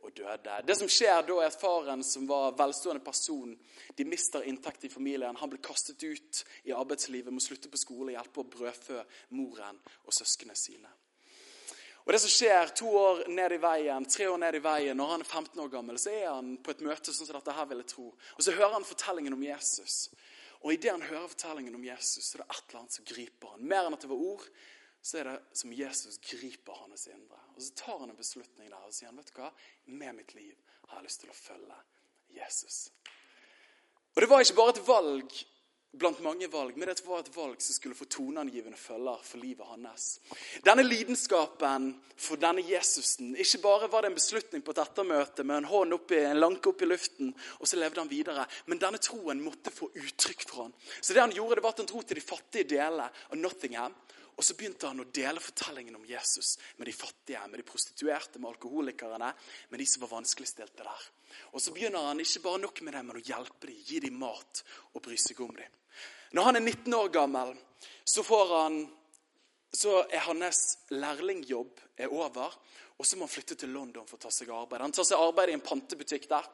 og 0.00 0.14
døde. 0.16 0.56
Det 0.66 0.76
som 0.78 0.88
skjer 0.90 1.22
da, 1.26 1.36
er 1.40 1.50
at 1.50 1.60
faren, 1.60 2.04
som 2.06 2.26
var 2.28 2.56
velstående 2.58 3.02
person, 3.04 3.52
de 3.96 4.06
mister 4.08 4.46
inntekt 4.48 4.84
i 4.84 4.92
familien. 4.92 5.36
Han 5.36 5.52
blir 5.52 5.62
kastet 5.64 6.02
ut 6.02 6.42
i 6.64 6.74
arbeidslivet, 6.76 7.32
må 7.32 7.42
slutte 7.42 7.70
på 7.72 7.80
skole, 7.80 8.14
hjelpe 8.16 8.42
å 8.42 8.50
brødfø 8.50 9.02
moren 9.36 9.78
og 10.06 10.16
søsknene 10.16 10.56
sine. 10.58 10.90
Og 12.06 12.14
det 12.14 12.22
som 12.22 12.32
skjer 12.32 12.72
to 12.74 12.88
år 12.96 13.20
ned 13.28 13.52
i 13.54 13.60
veien, 13.60 14.06
tre 14.08 14.26
år 14.26 14.38
ned 14.40 14.56
i 14.56 14.62
veien, 14.64 14.96
når 14.96 15.12
han 15.12 15.24
er 15.24 15.28
15 15.28 15.60
år 15.62 15.68
gammel, 15.70 15.98
så 16.00 16.10
er 16.10 16.30
han 16.30 16.56
på 16.64 16.72
et 16.72 16.80
møte 16.82 17.12
sånn 17.12 17.28
som 17.28 17.36
dette 17.36 17.54
her 17.54 17.68
vil 17.70 17.82
jeg 17.82 17.90
tro. 17.92 18.06
Og 18.36 18.42
så 18.42 18.54
hører 18.56 18.72
han 18.78 18.88
fortellingen 18.88 19.36
om 19.36 19.44
Jesus. 19.44 20.08
Og 20.64 20.74
idet 20.74 20.94
han 20.94 21.04
hører 21.04 21.28
fortellingen 21.28 21.76
om 21.76 21.84
Jesus, 21.84 22.24
så 22.24 22.38
er 22.38 22.42
det 22.42 22.48
et 22.48 22.64
eller 22.64 22.80
annet 22.80 22.96
som 22.96 23.08
griper 23.08 23.52
han. 23.54 23.68
Mer 23.68 23.86
enn 23.86 23.96
at 23.96 24.04
det 24.04 24.10
var 24.10 24.24
ord, 24.32 24.48
så 25.00 25.20
er 25.20 25.30
det 25.30 25.36
som 25.60 25.76
Jesus 25.76 26.18
griper 26.24 26.82
hans 26.82 27.06
indre. 27.12 27.40
Og 27.60 27.66
så 27.66 27.74
tar 27.76 27.98
han 28.00 28.08
en 28.08 28.16
beslutning 28.16 28.70
der 28.72 28.80
og 28.80 28.94
sier 28.96 29.10
han, 29.10 29.18
vet 29.20 29.28
du 29.28 29.36
hva, 29.36 29.50
med 29.92 30.16
mitt 30.16 30.30
liv 30.32 30.54
har 30.88 30.96
jeg 30.96 31.10
lyst 31.10 31.20
til 31.20 31.32
å 31.32 31.36
følge 31.36 31.76
Jesus. 32.32 32.76
Og 34.14 34.22
det 34.24 34.28
var 34.30 34.40
ikke 34.40 34.56
bare 34.56 34.72
et 34.72 34.86
valg 34.86 35.34
blant 36.00 36.22
mange 36.24 36.46
valg, 36.48 36.76
men 36.78 36.88
det 36.88 37.02
var 37.04 37.20
et 37.20 37.32
valg 37.34 37.60
som 37.60 37.76
skulle 37.76 37.98
få 37.98 38.06
toneangivende 38.08 38.78
følger 38.80 39.24
for 39.26 39.42
livet 39.42 39.68
hans. 39.68 40.06
Denne 40.64 40.86
lidenskapen 40.86 41.90
for 42.14 42.40
denne 42.40 42.62
Jesusen 42.64 43.34
Ikke 43.34 43.60
bare 43.64 43.90
var 43.90 44.06
det 44.06 44.12
en 44.12 44.16
beslutning 44.16 44.62
på 44.64 44.72
et 44.72 44.80
ettermøte 44.80 45.44
med 45.44 45.60
en 45.60 45.68
hånd 45.68 45.98
oppi, 45.98 46.22
en 46.24 46.40
lanke 46.40 46.72
opp 46.72 46.80
i 46.80 46.88
luften, 46.88 47.34
og 47.58 47.68
så 47.68 47.76
levde 47.76 48.00
han 48.00 48.12
videre. 48.12 48.46
Men 48.72 48.80
denne 48.80 49.02
troen 49.02 49.42
måtte 49.44 49.74
få 49.74 49.90
uttrykk 49.92 50.46
for 50.46 50.62
han. 50.64 50.72
Så 51.00 51.12
det 51.12 51.26
han 51.26 51.36
gjorde, 51.36 51.58
det 51.58 51.66
var 51.66 51.76
at 51.76 51.84
han 51.84 51.90
dro 51.92 52.00
til 52.06 52.22
de 52.22 52.24
fattige 52.24 52.70
delene 52.72 53.10
av 53.10 53.36
Nottingham. 53.36 53.98
Og 54.40 54.44
så 54.46 54.54
begynte 54.56 54.88
han 54.88 55.02
å 55.02 55.04
dele 55.12 55.40
fortellingen 55.44 55.98
om 55.98 56.04
Jesus 56.08 56.54
med 56.78 56.88
de 56.88 56.94
fattige, 56.96 57.42
med 57.52 57.60
de 57.60 57.64
prostituerte, 57.68 58.40
med 58.40 58.48
alkoholikerne, 58.54 59.28
med 59.68 59.82
de 59.82 59.86
som 59.86 60.00
var 60.00 60.14
vanskeligstilte 60.14 60.80
der. 60.80 61.02
Og 61.52 61.60
så 61.60 61.74
begynner 61.76 62.06
han 62.08 62.22
ikke 62.24 62.40
bare 62.46 62.62
nok 62.62 62.80
med 62.86 62.96
det, 62.96 63.02
men 63.04 63.18
å 63.20 63.22
hjelpe 63.26 63.68
dem, 63.68 63.82
gi 63.84 64.00
dem 64.00 64.16
mat 64.22 64.62
og 64.94 65.04
bry 65.04 65.18
seg 65.20 65.42
om 65.44 65.52
dem. 65.58 65.76
Når 66.32 66.48
han 66.48 66.56
er 66.56 66.64
19 66.64 66.96
år 67.02 67.12
gammel, 67.12 67.52
så, 68.08 68.24
han, 68.54 68.80
så 69.76 69.98
er 70.08 70.24
hans 70.24 70.62
lærlingjobb 70.94 71.84
er 72.00 72.16
over. 72.16 72.56
Og 72.96 73.04
så 73.04 73.20
må 73.20 73.28
han 73.28 73.34
flytte 73.34 73.60
til 73.60 73.76
London 73.76 74.08
for 74.08 74.16
å 74.16 74.24
ta 74.24 74.32
seg 74.32 74.48
arbeid. 74.56 74.86
Han 74.86 74.96
tar 74.96 75.04
seg 75.10 75.20
arbeid 75.20 75.52
i 75.52 75.58
en 75.58 75.68
pantebutikk 75.68 76.30
der. 76.32 76.48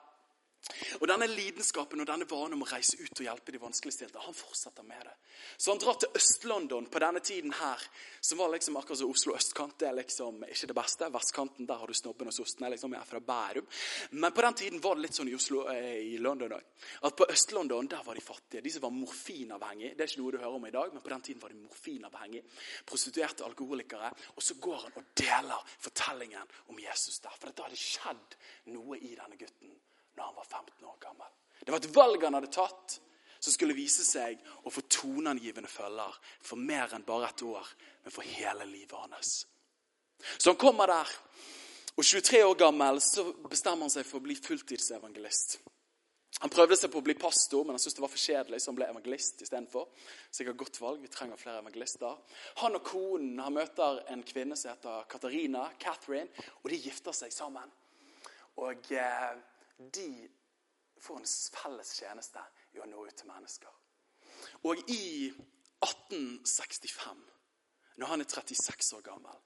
Og 1.00 1.06
Denne 1.08 1.28
lidenskapen 1.30 2.00
og 2.02 2.08
denne 2.08 2.26
vanen 2.28 2.56
om 2.56 2.64
å 2.64 2.68
reise 2.68 2.99
ut 2.99 3.20
og 3.20 3.25
hjelpe 3.25 3.52
de 3.54 3.61
vanskeligstilte, 3.62 4.23
han 4.23 4.35
fortsetter 4.35 4.87
med 4.87 5.04
det. 5.06 5.14
Så 5.56 5.70
han 5.70 5.80
drar 5.80 5.99
til 6.00 6.16
Øst-London 6.18 6.88
på 6.90 7.00
denne 7.02 7.20
tiden 7.25 7.52
her, 7.54 7.82
som 8.20 8.40
var 8.40 8.50
liksom 8.52 8.76
akkurat 8.80 9.00
som 9.00 9.12
Oslo 9.12 9.37
østkant. 9.37 9.76
Det 9.78 9.88
er 9.88 9.96
liksom 10.00 10.42
ikke 10.49 10.70
det 10.73 10.76
beste. 10.76 11.11
Vestkanten, 11.14 11.68
der 11.68 11.80
har 11.80 11.87
du 11.87 11.94
snobben 11.94 12.32
og 12.32 12.35
sostene. 12.35 12.70
liksom 12.70 12.92
jeg 12.96 13.00
er 13.00 13.11
fra 13.11 13.20
Bærum. 13.20 13.66
Men 14.11 14.32
på 14.32 14.42
den 14.42 14.58
tiden 14.62 14.82
var 14.82 14.96
det 14.96 15.06
litt 15.06 15.20
sånn 15.20 15.30
i 15.30 15.37
Oslo, 15.38 15.66
eh, 15.70 16.02
i 16.14 16.18
London 16.18 16.56
òg. 16.58 16.68
At 17.02 17.16
på 17.16 17.30
Øst-London 17.30 17.88
der 17.88 18.02
var 18.04 18.14
de 18.14 18.20
fattige. 18.20 18.62
De 18.62 18.70
som 18.70 18.82
var 18.82 18.90
morfinavhengige. 18.90 19.94
Det 19.94 20.04
er 20.04 20.12
ikke 20.12 20.23
noe 20.23 20.32
du 20.32 20.38
hører 20.38 20.61
om 20.61 20.66
i 20.66 20.75
dag, 20.75 20.92
men 20.92 21.02
på 21.02 21.14
den 21.14 21.23
tiden 21.23 21.42
var 21.42 21.54
de 21.54 21.62
morfinavhengige. 21.62 22.44
Prostituerte 22.87 23.44
alkoholikere. 23.44 24.12
Og 24.37 24.42
så 24.42 24.54
går 24.61 24.80
han 24.82 24.96
og 24.96 25.11
deler 25.14 25.75
fortellingen 25.78 26.54
om 26.68 26.78
Jesus 26.78 27.20
der. 27.20 27.37
For 27.38 27.50
da 27.50 27.68
hadde 27.68 27.80
skjedd 27.80 28.40
noe 28.75 28.99
i 28.99 29.14
denne 29.14 29.38
gutten 29.38 29.76
når 30.16 30.30
han 30.30 30.38
var 30.38 30.49
15 30.49 30.88
år 30.90 30.96
gammel. 31.02 31.35
Det 31.61 31.75
var 31.75 31.82
et 31.82 31.94
valg 31.96 32.25
han 32.25 32.38
hadde 32.38 32.52
tatt, 32.54 32.96
som 33.38 33.52
skulle 33.52 33.76
vise 33.76 34.04
seg 34.06 34.40
å 34.66 34.73
få 34.73 34.82
toneangivende 34.90 35.70
følger 35.70 36.16
for 36.42 36.58
mer 36.58 36.94
enn 36.96 37.06
bare 37.06 37.30
et 37.30 37.44
år, 37.46 37.68
men 38.04 38.14
for 38.14 38.26
hele 38.37 38.66
livet 38.68 38.96
hans. 38.96 39.37
Så 40.38 40.50
han 40.50 40.61
kommer 40.61 40.90
der, 40.90 41.14
og 41.96 42.04
23 42.04 42.42
år 42.44 42.58
gammel 42.61 43.00
så 43.04 43.28
bestemmer 43.49 43.87
han 43.87 43.92
seg 43.92 44.06
for 44.08 44.20
å 44.20 44.26
bli 44.26 44.37
fulltidsevangelist. 44.37 45.58
Han 46.42 46.52
prøvde 46.52 46.76
seg 46.76 46.90
på 46.92 47.00
å 47.00 47.04
bli 47.04 47.14
pastor, 47.16 47.64
men 47.64 47.76
han 47.76 47.80
syntes 47.80 47.96
det 47.96 48.02
var 48.04 48.12
for 48.12 48.20
kjedelig, 48.20 48.58
så 48.61 48.68
han 48.68 48.76
ble 48.76 48.88
evangelist 48.90 49.40
istedenfor. 49.40 49.87
Sikkert 50.35 50.58
godt 50.61 50.80
valg. 50.82 51.00
Vi 51.00 51.08
trenger 51.12 51.40
flere 51.40 51.62
evangelister. 51.62 52.18
Han 52.61 52.76
og 52.76 52.85
konen 52.85 53.40
han 53.40 53.56
møter 53.56 54.02
en 54.12 54.25
kvinne 54.26 54.58
som 54.61 54.75
heter 54.75 55.06
Katarina, 55.08 55.64
Catherine, 55.80 56.28
og 56.61 56.68
de 56.68 56.80
gifter 56.82 57.16
seg 57.16 57.32
sammen. 57.32 57.73
Og 58.61 58.92
eh, 58.92 59.40
de 59.78 60.28
får 61.00 61.18
en 61.21 61.26
felles 61.62 61.92
tjeneste 62.00 62.42
i 62.73 62.80
å 62.80 62.88
nå 62.88 63.04
ut 63.06 63.16
til 63.16 63.28
mennesker. 63.28 63.73
Og 64.68 64.80
i 64.90 65.28
1865, 65.85 67.25
når 67.97 68.12
han 68.12 68.25
er 68.25 68.30
36 68.30 68.92
år 68.97 69.04
gammel, 69.04 69.37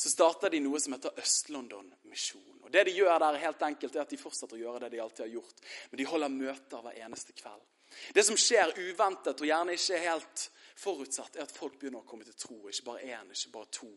så 0.00 0.10
starter 0.10 0.50
de 0.50 0.62
noe 0.64 0.80
som 0.80 0.94
heter 0.94 1.18
Øst-London 1.20 1.90
misjon. 2.08 2.62
Og 2.62 2.70
Det 2.72 2.86
de 2.86 2.94
gjør 2.96 3.18
der, 3.20 3.40
helt 3.42 3.62
enkelt, 3.62 3.96
er 3.96 4.06
at 4.06 4.14
de 4.14 4.18
fortsetter 4.20 4.56
å 4.56 4.62
gjøre 4.62 4.80
det 4.84 4.94
de 4.94 5.02
alltid 5.02 5.26
har 5.26 5.34
gjort. 5.34 5.60
Men 5.90 6.00
de 6.00 6.06
holder 6.08 6.32
møter 6.32 6.86
hver 6.86 7.02
eneste 7.04 7.36
kveld. 7.36 7.66
Det 8.14 8.24
som 8.24 8.38
skjer 8.38 8.72
uventet 8.78 9.42
og 9.42 9.50
gjerne 9.50 9.74
ikke 9.76 9.98
helt 10.00 10.46
forutsatt, 10.80 11.36
er 11.36 11.44
at 11.44 11.52
folk 11.52 11.76
begynner 11.78 12.00
å 12.00 12.08
komme 12.08 12.24
til 12.24 12.38
tro. 12.38 12.62
Ikke 12.70 12.86
bare 12.86 13.10
én, 13.10 13.34
ikke 13.34 13.52
bare 13.58 13.70
to, 13.74 13.90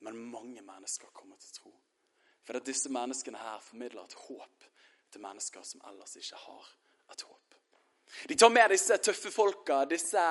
men 0.00 0.18
mange 0.32 0.64
mennesker 0.64 1.12
kommer 1.14 1.38
til 1.38 1.60
tro. 1.60 1.72
For 2.42 2.58
at 2.58 2.66
disse 2.66 2.90
menneskene 2.90 3.38
her 3.38 3.60
formidler 3.62 4.08
et 4.08 4.18
håp 4.26 4.70
til 5.12 5.24
mennesker 5.24 5.64
som 5.66 5.82
ellers 5.90 6.16
ikke 6.20 6.40
har 6.46 6.74
et 7.12 7.22
håp. 7.26 7.40
De 8.28 8.34
tar 8.34 8.50
med 8.50 8.72
disse 8.72 8.96
tøffe 8.98 9.30
folka, 9.30 9.84
disse 9.88 10.22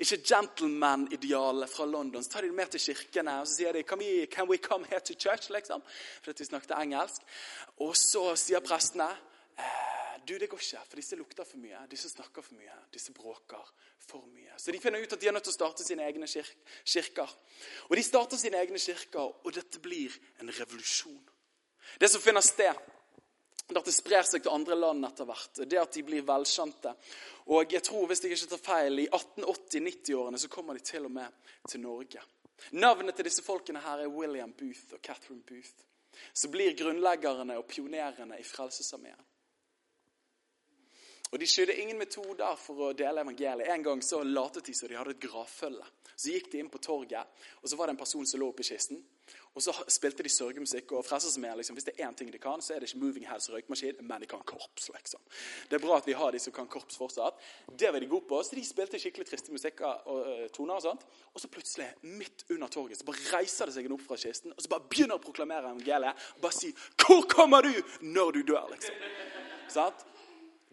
ikke 0.00 0.20
gentleman-idealene 0.24 1.68
fra 1.68 1.84
London. 1.84 2.22
Så 2.24 2.30
tar 2.32 2.40
de 2.46 2.48
dem 2.48 2.56
med 2.56 2.72
til 2.72 2.80
kirkene 2.80 3.40
og 3.42 3.48
så 3.48 3.58
sier 3.58 3.76
de, 3.76 3.82
can 3.84 4.00
we, 4.00 4.26
can 4.26 4.48
we 4.48 4.58
come 4.58 4.86
here 4.88 5.00
to 5.00 5.14
church? 5.14 5.50
liksom, 5.50 5.82
Fordi 6.22 6.38
de 6.38 6.48
snakket 6.48 6.76
engelsk. 6.78 7.26
Og 7.84 7.96
så 7.96 8.24
sier 8.40 8.64
prestene 8.64 9.10
eh, 9.58 10.16
du, 10.28 10.38
det 10.38 10.48
går 10.48 10.60
ikke, 10.60 10.84
for 10.88 11.00
disse 11.00 11.16
lukter 11.16 11.44
for 11.44 11.60
mye, 11.60 11.80
disse 11.90 12.08
snakker 12.08 12.44
for 12.44 12.54
mye, 12.54 12.76
disse 12.92 13.12
bråker 13.12 13.72
for 13.98 14.24
mye. 14.32 14.56
Så 14.56 14.72
de 14.72 14.80
finner 14.80 15.02
ut 15.02 15.12
at 15.12 15.20
de 15.20 15.28
er 15.28 15.34
nødt 15.36 15.44
til 15.48 15.54
å 15.54 15.58
starte 15.58 15.84
sine 15.84 16.06
egne 16.06 16.28
kirker. 16.28 17.36
Og 17.88 17.96
de 17.96 18.04
starter 18.04 18.40
sine 18.40 18.60
egne 18.60 18.78
kirker, 18.78 19.32
og 19.44 19.52
dette 19.56 19.80
blir 19.82 20.14
en 20.40 20.52
revolusjon. 20.52 21.20
Det 22.00 22.10
som 22.10 22.22
finner 22.22 22.44
sted 22.44 22.76
dette 23.76 23.92
sprer 23.94 24.26
seg 24.26 24.44
til 24.44 24.54
andre 24.54 24.76
land 24.78 25.06
etter 25.08 25.28
hvert. 25.28 25.62
Det 25.62 25.78
at 25.80 25.94
de 25.94 26.02
blir 26.06 26.26
velkjente. 26.26 26.94
Og 27.54 27.72
jeg 27.72 27.82
tror, 27.86 28.06
hvis 28.10 28.24
jeg 28.24 28.36
ikke 28.36 28.50
tar 28.54 28.64
feil, 28.64 29.02
i 29.02 29.08
1880-90-årene 29.08 30.40
så 30.40 30.50
kommer 30.52 30.78
de 30.78 30.84
til 30.86 31.08
og 31.08 31.14
med 31.14 31.56
til 31.68 31.82
Norge. 31.84 32.22
Navnet 32.76 33.16
til 33.16 33.26
disse 33.26 33.44
folkene 33.44 33.82
her 33.82 34.04
er 34.04 34.12
William 34.12 34.52
Booth 34.52 34.94
og 34.94 35.02
Catherine 35.02 35.42
Booth. 35.46 35.86
Som 36.36 36.52
blir 36.52 36.76
grunnleggerne 36.76 37.56
og 37.58 37.68
pionerene 37.70 38.38
i 38.38 38.44
Frelsesarmeen. 38.44 39.29
Og 41.30 41.38
De 41.38 41.46
skydde 41.46 41.76
ingen 41.78 41.98
metoder 41.98 42.56
for 42.58 42.88
å 42.88 42.92
dele 42.96 43.22
evangeliet. 43.22 43.68
En 43.70 43.84
gang 43.86 44.02
så 44.02 44.22
latet 44.26 44.66
de 44.66 44.74
som 44.74 44.90
de 44.90 44.98
hadde 44.98 45.14
et 45.14 45.22
gravfølge. 45.22 45.86
Så 46.16 46.34
gikk 46.34 46.50
de 46.52 46.58
inn 46.60 46.68
på 46.68 46.80
torget, 46.82 47.28
og 47.62 47.70
så 47.70 47.76
var 47.78 47.88
det 47.88 47.94
en 47.94 48.00
person 48.02 48.26
som 48.26 48.40
lå 48.42 48.50
oppi 48.50 48.66
kisten. 48.66 48.98
Og 49.54 49.62
så 49.62 49.72
spilte 49.90 50.22
de 50.22 50.30
sørgemusikk. 50.30 50.92
og 50.92 51.04
Frelsesarmeen, 51.04 51.56
liksom, 51.56 51.74
Hvis 51.74 51.84
det 51.84 51.94
er 51.98 52.08
én 52.08 52.14
ting 52.14 52.32
de 52.32 52.38
kan, 52.38 52.62
så 52.62 52.74
er 52.74 52.80
det 52.80 52.90
ikke 52.90 53.04
moving 53.04 53.28
heads 53.28 53.50
røykmaskin, 53.50 53.96
men 54.00 54.20
de 54.20 54.26
kan 54.26 54.42
korps. 54.46 54.90
liksom. 54.94 55.20
Det 55.70 55.76
er 55.76 55.86
bra 55.86 55.96
at 55.96 56.06
vi 56.06 56.12
har 56.12 56.30
de 56.30 56.38
som 56.38 56.52
kan 56.52 56.66
korps 56.66 56.96
fortsatt. 56.96 57.34
Det 57.78 57.92
var 57.92 58.00
de 58.00 58.06
gode 58.06 58.26
på. 58.28 58.42
Så 58.42 58.56
de 58.56 58.64
spilte 58.64 58.98
skikkelig 58.98 59.26
triste 59.26 59.52
musikk 59.52 59.80
og 59.80 60.06
uh, 60.06 60.46
toner. 60.48 60.74
Og 60.74 60.82
sånt. 60.82 61.06
Og 61.34 61.40
så 61.40 61.48
plutselig, 61.48 61.94
midt 62.02 62.44
under 62.50 62.68
torget, 62.68 62.98
så 62.98 63.04
bare 63.04 63.38
reiser 63.38 63.66
det 63.66 63.74
seg 63.74 63.86
en 63.86 63.92
opp 63.92 64.06
fra 64.06 64.16
kisten 64.16 64.52
og 64.52 64.62
så 64.62 64.68
bare 64.68 64.88
begynner 64.90 65.18
å 65.18 65.22
proklamere 65.22 65.70
evangeliet. 65.70 66.14
og 66.36 66.40
Bare 66.42 66.52
si 66.52 66.74
'Hvor 66.96 67.26
kommer 67.28 67.62
du 67.62 67.82
når 68.00 68.30
du 68.32 68.42
dør?' 68.42 68.70
liksom. 68.70 68.94
Sant? 69.68 70.06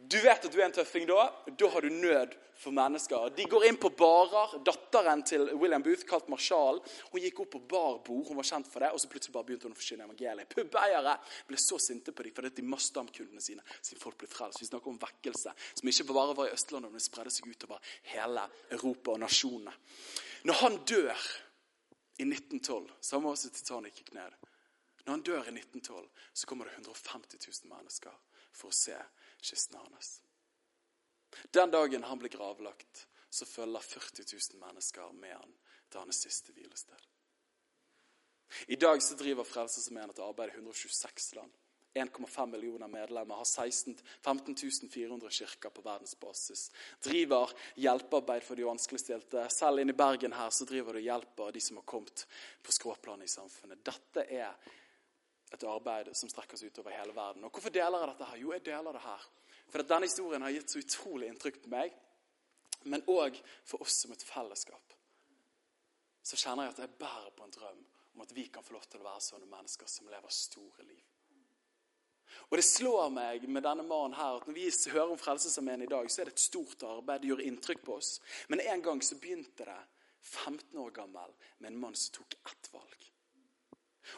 Du 0.07 0.17
vet 0.23 0.45
at 0.45 0.51
du 0.53 0.59
er 0.61 0.69
en 0.69 0.75
tøffing 0.75 1.07
da. 1.09 1.25
Da 1.59 1.67
har 1.73 1.83
du 1.83 1.89
nød 1.91 2.35
for 2.57 2.73
mennesker. 2.73 3.29
De 3.35 3.45
går 3.49 3.65
inn 3.67 3.77
på 3.79 3.89
barer. 3.97 4.53
Datteren 4.65 5.23
til 5.27 5.49
William 5.59 5.83
Booth, 5.83 6.05
kalt 6.07 6.29
Marshall, 6.31 6.79
hun 7.11 7.21
gikk 7.21 7.41
opp 7.43 7.51
på 7.57 7.61
barbord. 7.73 8.23
Hun 8.29 8.39
var 8.39 8.47
kjent 8.47 8.69
for 8.71 8.83
det, 8.83 8.93
og 8.93 9.01
så 9.01 9.09
plutselig 9.11 9.35
bare 9.35 9.49
begynte 9.49 9.67
hun 9.67 9.75
å 9.75 9.79
forsyne 9.79 10.07
evangeliet. 10.07 10.53
Pubeiere 10.53 11.17
ble 11.49 11.59
så 11.61 11.79
sinte 11.81 12.15
på 12.15 12.25
dem 12.25 12.35
fordi 12.37 12.53
de 12.57 12.65
mista 12.65 13.03
om 13.03 13.11
kundene 13.13 13.43
sine 13.43 13.65
siden 13.81 14.01
folk 14.01 14.19
ble 14.21 14.31
frelst. 14.31 14.61
Vi 14.63 14.69
snakker 14.69 14.93
om 14.93 15.01
vekkelse 15.01 15.53
som 15.67 15.91
ikke 15.91 16.07
bare 16.13 16.37
var 16.39 16.49
i 16.49 16.55
Østlandet, 16.55 16.93
men 16.93 17.03
spredde 17.03 17.33
seg 17.33 17.51
utover 17.51 17.93
hele 18.13 18.47
Europa 18.79 19.17
og 19.17 19.21
nasjonene. 19.25 19.75
Når 20.47 20.61
han 20.63 20.81
dør 20.87 21.27
i 22.17 22.25
1912, 22.25 22.95
samme 23.11 23.29
år 23.29 23.37
som 23.37 23.53
Titanic 23.53 23.99
gikk 23.99 24.15
ned 24.15 24.33
Når 25.03 25.11
han 25.11 25.21
dør 25.23 25.43
i 25.45 25.53
1912, 25.53 26.07
så 26.33 26.47
kommer 26.47 26.65
det 26.65 26.79
150 26.79 27.37
000 27.43 27.75
mennesker 27.75 28.15
for 28.57 28.71
å 28.71 28.75
se 28.75 28.95
kisten 29.41 29.79
hans. 29.79 30.21
Den 31.53 31.71
dagen 31.71 32.03
han 32.03 32.19
ble 32.19 32.31
gravlagt, 32.33 33.07
så 33.29 33.45
følger 33.45 33.83
40 33.83 34.25
000 34.33 34.63
mennesker 34.63 35.13
med 35.13 35.35
han 35.35 35.53
til 35.91 36.01
hans 36.01 36.23
siste 36.25 36.55
hvilested. 36.55 36.97
I 38.67 38.75
dag 38.79 39.01
så 39.03 39.15
driver 39.19 39.43
Frelsesarmeen 39.43 40.11
et 40.13 40.23
arbeid 40.23 40.53
i 40.53 40.59
126 40.59 41.33
land. 41.35 41.51
1,5 41.97 42.45
millioner 42.45 42.87
medlemmer, 42.87 43.35
har 43.35 43.45
16, 43.45 43.97
15 44.23 44.55
400 44.89 45.29
kirker 45.29 45.69
på 45.69 45.81
verdensbasis. 45.81 46.71
Driver 47.03 47.51
hjelpearbeid 47.75 48.43
for 48.45 48.55
de 48.55 48.67
vanskeligstilte. 48.67 49.47
Selv 49.49 49.81
inne 49.81 49.95
i 49.95 49.97
Bergen 49.97 50.35
her 50.37 50.53
så 50.53 50.67
driver 50.69 50.93
du 50.93 51.01
hjelp 51.01 51.39
av 51.39 51.53
de 51.53 51.63
som 51.63 51.79
har 51.81 51.87
kommet 51.89 52.27
på 52.61 52.75
skråplanet 52.75 53.25
i 53.25 53.33
samfunnet. 53.33 53.81
Dette 53.85 54.27
er 54.29 54.53
et 55.53 55.63
arbeid 55.63 56.09
som 56.17 56.29
strekker 56.29 56.59
seg 56.59 56.73
utover 56.73 56.95
hele 56.95 57.15
verden. 57.15 57.45
Og 57.47 57.51
Hvorfor 57.51 57.73
deler 57.73 58.03
jeg 58.03 58.11
dette? 58.11 58.29
her? 58.31 58.41
Jo, 58.41 58.51
jeg 58.55 58.65
deler 58.65 58.97
det 58.97 59.03
her. 59.05 59.27
For 59.71 59.83
at 59.83 59.89
denne 59.89 60.07
historien 60.07 60.43
har 60.43 60.55
gitt 60.55 60.71
så 60.71 60.79
utrolig 60.83 61.29
inntrykk 61.31 61.61
på 61.63 61.71
meg, 61.71 61.95
men 62.87 63.03
òg 63.11 63.39
for 63.67 63.83
oss 63.83 64.01
som 64.03 64.13
et 64.15 64.23
fellesskap. 64.23 64.95
Så 66.23 66.39
kjenner 66.39 66.67
jeg 66.67 66.75
at 66.75 66.81
jeg 66.83 66.97
bærer 66.99 67.31
på 67.35 67.45
en 67.45 67.55
drøm 67.55 67.83
om 68.15 68.23
at 68.23 68.33
vi 68.35 68.47
kan 68.51 68.63
få 68.63 68.75
lov 68.75 68.87
til 68.89 69.01
å 69.01 69.07
være 69.07 69.23
sånne 69.23 69.49
mennesker 69.51 69.89
som 69.91 70.09
lever 70.11 70.33
store 70.33 70.87
liv. 70.87 71.03
Og 72.49 72.57
Det 72.57 72.65
slår 72.65 73.09
meg 73.11 73.47
med 73.49 73.63
denne 73.63 73.83
mannen 73.87 74.15
her 74.17 74.37
at 74.37 74.47
når 74.47 74.55
vi 74.55 74.67
hører 74.91 75.13
om 75.13 75.19
Frelsesarmeen 75.19 75.83
i 75.83 75.89
dag, 75.91 76.09
så 76.11 76.21
er 76.21 76.29
det 76.29 76.35
et 76.35 76.43
stort 76.43 76.83
arbeid. 76.83 77.21
Det 77.21 77.31
gjør 77.31 77.43
inntrykk 77.47 77.83
på 77.85 77.95
oss. 77.97 78.17
Men 78.47 78.63
en 78.63 78.83
gang 78.83 79.03
så 79.03 79.17
begynte 79.19 79.67
det 79.67 79.79
15 80.21 80.77
år 80.79 80.91
gammel 80.95 81.33
med 81.59 81.71
en 81.71 81.79
mann 81.79 81.95
som 81.95 82.13
tok 82.19 82.37
ett 82.51 82.69
valg. 82.73 83.07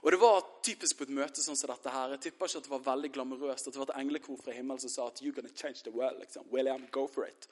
Og 0.04 0.12
Det 0.12 0.20
var 0.20 0.46
typisk 0.64 0.98
på 0.98 1.04
et 1.04 1.14
møte 1.14 1.44
sånn 1.44 1.58
som 1.58 1.72
dette 1.72 1.90
her. 1.90 2.10
Jeg 2.16 2.20
tipper 2.20 2.46
ikke 2.46 2.58
at 2.58 2.68
det 2.68 2.72
var 2.72 2.86
veldig 2.86 3.12
glamorøst. 3.14 3.68
At 3.68 3.74
det 3.74 3.82
var 3.82 3.90
et 3.90 4.02
englekor 4.02 4.38
fra 4.42 4.56
himmelen 4.56 4.80
som 4.80 4.90
sa 4.90 5.08
at 5.08 5.22
you're 5.22 5.36
gonna 5.36 5.54
change 5.56 5.84
the 5.84 5.92
world. 5.92 6.20
liksom. 6.20 6.46
William, 6.52 6.88
go 6.92 7.08
for 7.08 7.26
it. 7.26 7.48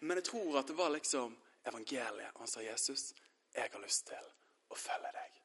Men 0.00 0.16
jeg 0.16 0.24
tror 0.24 0.58
at 0.58 0.68
det 0.68 0.76
var 0.78 0.90
liksom 0.90 1.36
evangeliet. 1.66 2.32
Han 2.36 2.46
sa, 2.46 2.60
'Jesus, 2.60 3.14
jeg 3.54 3.68
har 3.72 3.80
lyst 3.80 4.06
til 4.06 4.24
å 4.70 4.74
følge 4.74 5.12
deg'. 5.12 5.40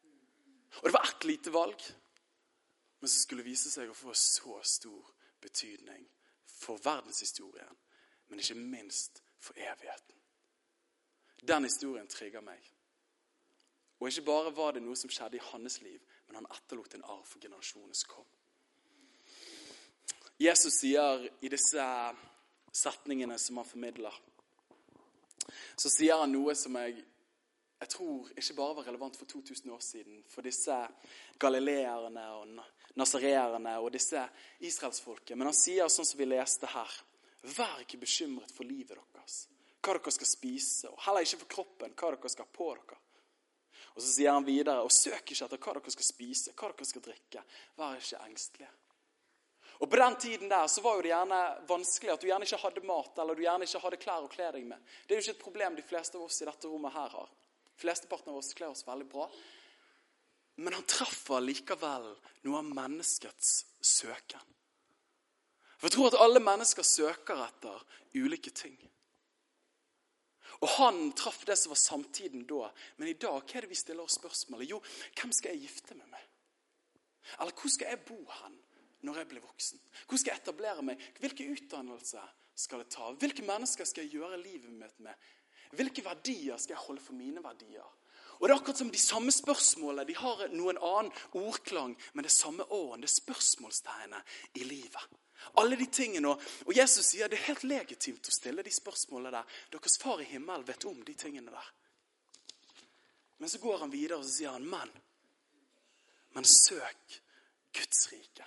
Og 0.78 0.84
Det 0.84 0.94
var 0.94 1.10
ett 1.10 1.24
lite 1.24 1.54
valg, 1.54 1.82
men 3.00 3.10
som 3.10 3.22
skulle 3.22 3.44
vise 3.44 3.72
seg 3.72 3.90
å 3.90 3.94
få 3.94 4.14
så 4.14 4.60
stor 4.64 5.14
betydning 5.42 6.10
for 6.46 6.78
verdenshistorien, 6.78 7.78
men 8.28 8.40
ikke 8.40 8.56
minst 8.56 9.24
for 9.40 9.54
evigheten. 9.58 10.16
Den 11.48 11.64
historien 11.64 12.08
trigger 12.08 12.42
meg. 12.42 12.74
Og 14.00 14.08
ikke 14.08 14.26
bare 14.26 14.56
var 14.56 14.72
det 14.72 14.82
noe 14.82 14.96
som 14.96 15.10
skjedde 15.10 15.38
i 15.38 15.46
hans 15.52 15.82
liv, 15.82 16.02
men 16.28 16.42
han 16.42 16.50
etterlot 16.52 16.94
en 16.98 17.04
arv 17.04 17.26
for 17.26 17.44
generasjonene 17.44 17.96
som 17.96 18.12
kom. 18.12 18.26
Jesus 20.38 20.80
sier 20.84 21.24
i 21.42 21.50
disse 21.50 21.84
setningene 22.72 23.38
som 23.42 23.58
han 23.58 23.66
formidler, 23.66 24.14
så 25.76 25.90
sier 25.90 26.22
han 26.22 26.34
noe 26.34 26.54
som 26.58 26.76
jeg, 26.78 27.00
jeg 27.82 27.90
tror 27.94 28.30
ikke 28.36 28.58
bare 28.58 28.78
var 28.78 28.90
relevant 28.92 29.18
for 29.18 29.30
2000 29.30 29.72
år 29.74 29.82
siden, 29.82 30.22
for 30.30 30.46
disse 30.46 30.78
galileerne 31.42 32.26
og 32.38 32.54
nasareerne 32.98 33.78
og 33.82 33.92
disse 33.94 34.22
israelsfolket. 34.66 35.38
Men 35.38 35.50
han 35.50 35.58
sier 35.58 35.90
sånn 35.90 36.06
som 36.06 36.22
vi 36.22 36.30
leste 36.30 36.70
her, 36.70 36.98
vær 37.58 37.82
ikke 37.84 38.02
bekymret 38.02 38.54
for 38.54 38.68
livet 38.68 38.98
deres, 39.16 39.46
hva 39.82 39.96
dere 39.96 40.14
skal 40.14 40.30
spise, 40.30 40.90
og 40.92 41.02
heller 41.06 41.26
ikke 41.26 41.42
for 41.46 41.54
kroppen, 41.58 41.94
hva 41.98 42.14
dere 42.14 42.34
skal 42.34 42.46
ha 42.46 42.58
på 42.58 42.72
dere. 42.76 43.02
Og 43.96 44.02
så 44.02 44.10
sier 44.10 44.34
han 44.34 44.46
videre, 44.46 44.84
og 44.84 44.94
søk 44.94 45.32
ikke 45.34 45.46
etter 45.46 45.62
hva 45.62 45.78
dere 45.78 45.94
skal 45.94 46.08
spise, 46.08 46.54
hva 46.54 46.70
dere 46.72 46.90
skal 46.90 47.06
drikke. 47.06 47.44
Vær 47.78 47.98
ikke 48.02 48.22
engstelige. 48.28 48.70
Og 49.78 49.90
På 49.90 49.96
den 49.96 50.16
tiden 50.16 50.50
der 50.50 50.68
så 50.68 50.82
var 50.82 50.96
jo 50.98 51.04
det 51.06 51.12
gjerne 51.12 51.42
vanskelig 51.70 52.14
at 52.14 52.22
du 52.22 52.28
gjerne 52.28 52.48
ikke 52.48 52.62
hadde 52.64 52.86
mat 52.90 53.20
eller 53.22 53.38
du 53.38 53.44
gjerne 53.44 53.68
ikke 53.68 53.82
hadde 53.84 54.00
klær 54.02 54.26
å 54.26 54.32
kle 54.32 54.50
deg 54.56 54.66
med. 54.66 54.96
Det 55.06 55.14
er 55.14 55.20
jo 55.20 55.26
ikke 55.28 55.36
et 55.36 55.44
problem 55.44 55.78
de 55.78 55.86
fleste 55.86 56.18
av 56.18 56.26
oss 56.26 56.42
i 56.42 56.48
dette 56.50 56.72
rommet 56.72 56.96
her 56.96 57.14
har. 57.14 57.30
Flesteparten 57.78 58.34
av 58.34 58.40
oss 58.40 58.56
kler 58.58 58.74
oss 58.74 58.88
veldig 58.88 59.06
bra. 59.12 59.28
Men 60.58 60.74
han 60.74 60.88
treffer 60.90 61.44
likevel 61.46 62.10
noe 62.48 62.62
av 62.64 62.72
menneskets 62.74 63.52
søken. 63.86 64.42
For 65.78 65.86
jeg 65.86 65.94
tror 65.94 66.10
at 66.10 66.22
alle 66.26 66.42
mennesker 66.42 66.86
søker 66.86 67.44
etter 67.46 67.84
ulike 68.18 68.50
ting. 68.50 68.78
Og 70.62 70.70
han 70.78 71.12
traff 71.18 71.44
det 71.46 71.58
som 71.60 71.74
var 71.74 71.82
samtiden 71.82 72.48
da. 72.50 72.72
Men 72.98 73.12
i 73.12 73.18
dag 73.20 73.42
hva 73.42 73.58
er 73.60 73.68
det 73.68 73.72
vi 73.74 73.78
stiller 73.78 74.08
oss 74.08 74.18
spørsmålet? 74.18 74.72
Jo, 74.72 74.82
hvem 75.20 75.34
skal 75.36 75.54
jeg 75.54 75.68
gifte 75.68 75.98
meg 75.98 76.10
med? 76.10 76.24
Eller 77.38 77.54
hvor 77.54 77.74
skal 77.74 77.94
jeg 77.94 78.06
bo 78.08 78.22
hen? 78.40 78.58
når 79.06 79.22
jeg 79.22 79.28
blir 79.28 79.44
voksen? 79.46 79.82
Hvor 80.08 80.20
skal 80.20 80.34
jeg 80.34 80.42
etablere 80.42 80.84
meg? 80.86 81.02
Hvilke 81.22 81.48
utdannelse 81.54 82.24
skal 82.58 82.84
jeg 82.84 82.92
ta? 82.94 83.12
Hvilke 83.22 83.46
mennesker 83.46 83.88
skal 83.88 84.06
jeg 84.06 84.18
gjøre 84.18 84.40
livet 84.42 84.74
mitt 84.74 85.00
med? 85.04 85.30
Hvilke 85.78 86.04
verdier 86.06 86.58
skal 86.58 86.78
jeg 86.78 86.86
holde 86.86 87.04
for 87.04 87.18
mine 87.18 87.44
verdier? 87.44 87.86
Og 88.38 88.48
Det 88.48 88.54
er 88.54 88.60
akkurat 88.60 88.78
som 88.78 88.92
de 88.92 89.02
samme 89.02 89.32
spørsmålene. 89.34 90.06
De 90.08 90.16
har 90.16 90.44
noen 90.54 90.78
annen 90.78 91.12
ordklang, 91.34 91.96
men 92.14 92.24
det 92.24 92.30
er 92.30 92.36
samme 92.36 92.66
åren. 92.72 93.02
Det 93.02 93.10
er 93.10 93.16
spørsmålstegnet 93.16 94.36
i 94.62 94.66
livet. 94.68 95.08
Alle 95.62 95.76
de 95.80 95.86
tingene, 95.86 96.36
Og 96.66 96.74
Jesus 96.76 97.06
sier 97.12 97.30
det 97.30 97.40
er 97.40 97.50
helt 97.52 97.64
legitimt 97.64 98.28
å 98.28 98.34
stille 98.34 98.64
de 98.64 98.72
spørsmålene 98.74 99.38
der. 99.38 99.60
Deres 99.72 99.98
far 100.02 100.22
i 100.22 100.30
himmelen 100.30 100.68
vet 100.68 100.86
om 100.86 101.04
de 101.04 101.14
tingene 101.14 101.52
der. 101.52 101.72
Men 103.38 103.50
så 103.50 103.62
går 103.62 103.80
han 103.80 103.94
videre 103.94 104.18
og 104.18 104.26
så 104.26 104.34
sier 104.34 104.56
han, 104.56 104.66
men, 104.66 104.92
men 106.34 106.46
søk 106.46 107.20
Guds 107.78 108.08
rike. 108.12 108.46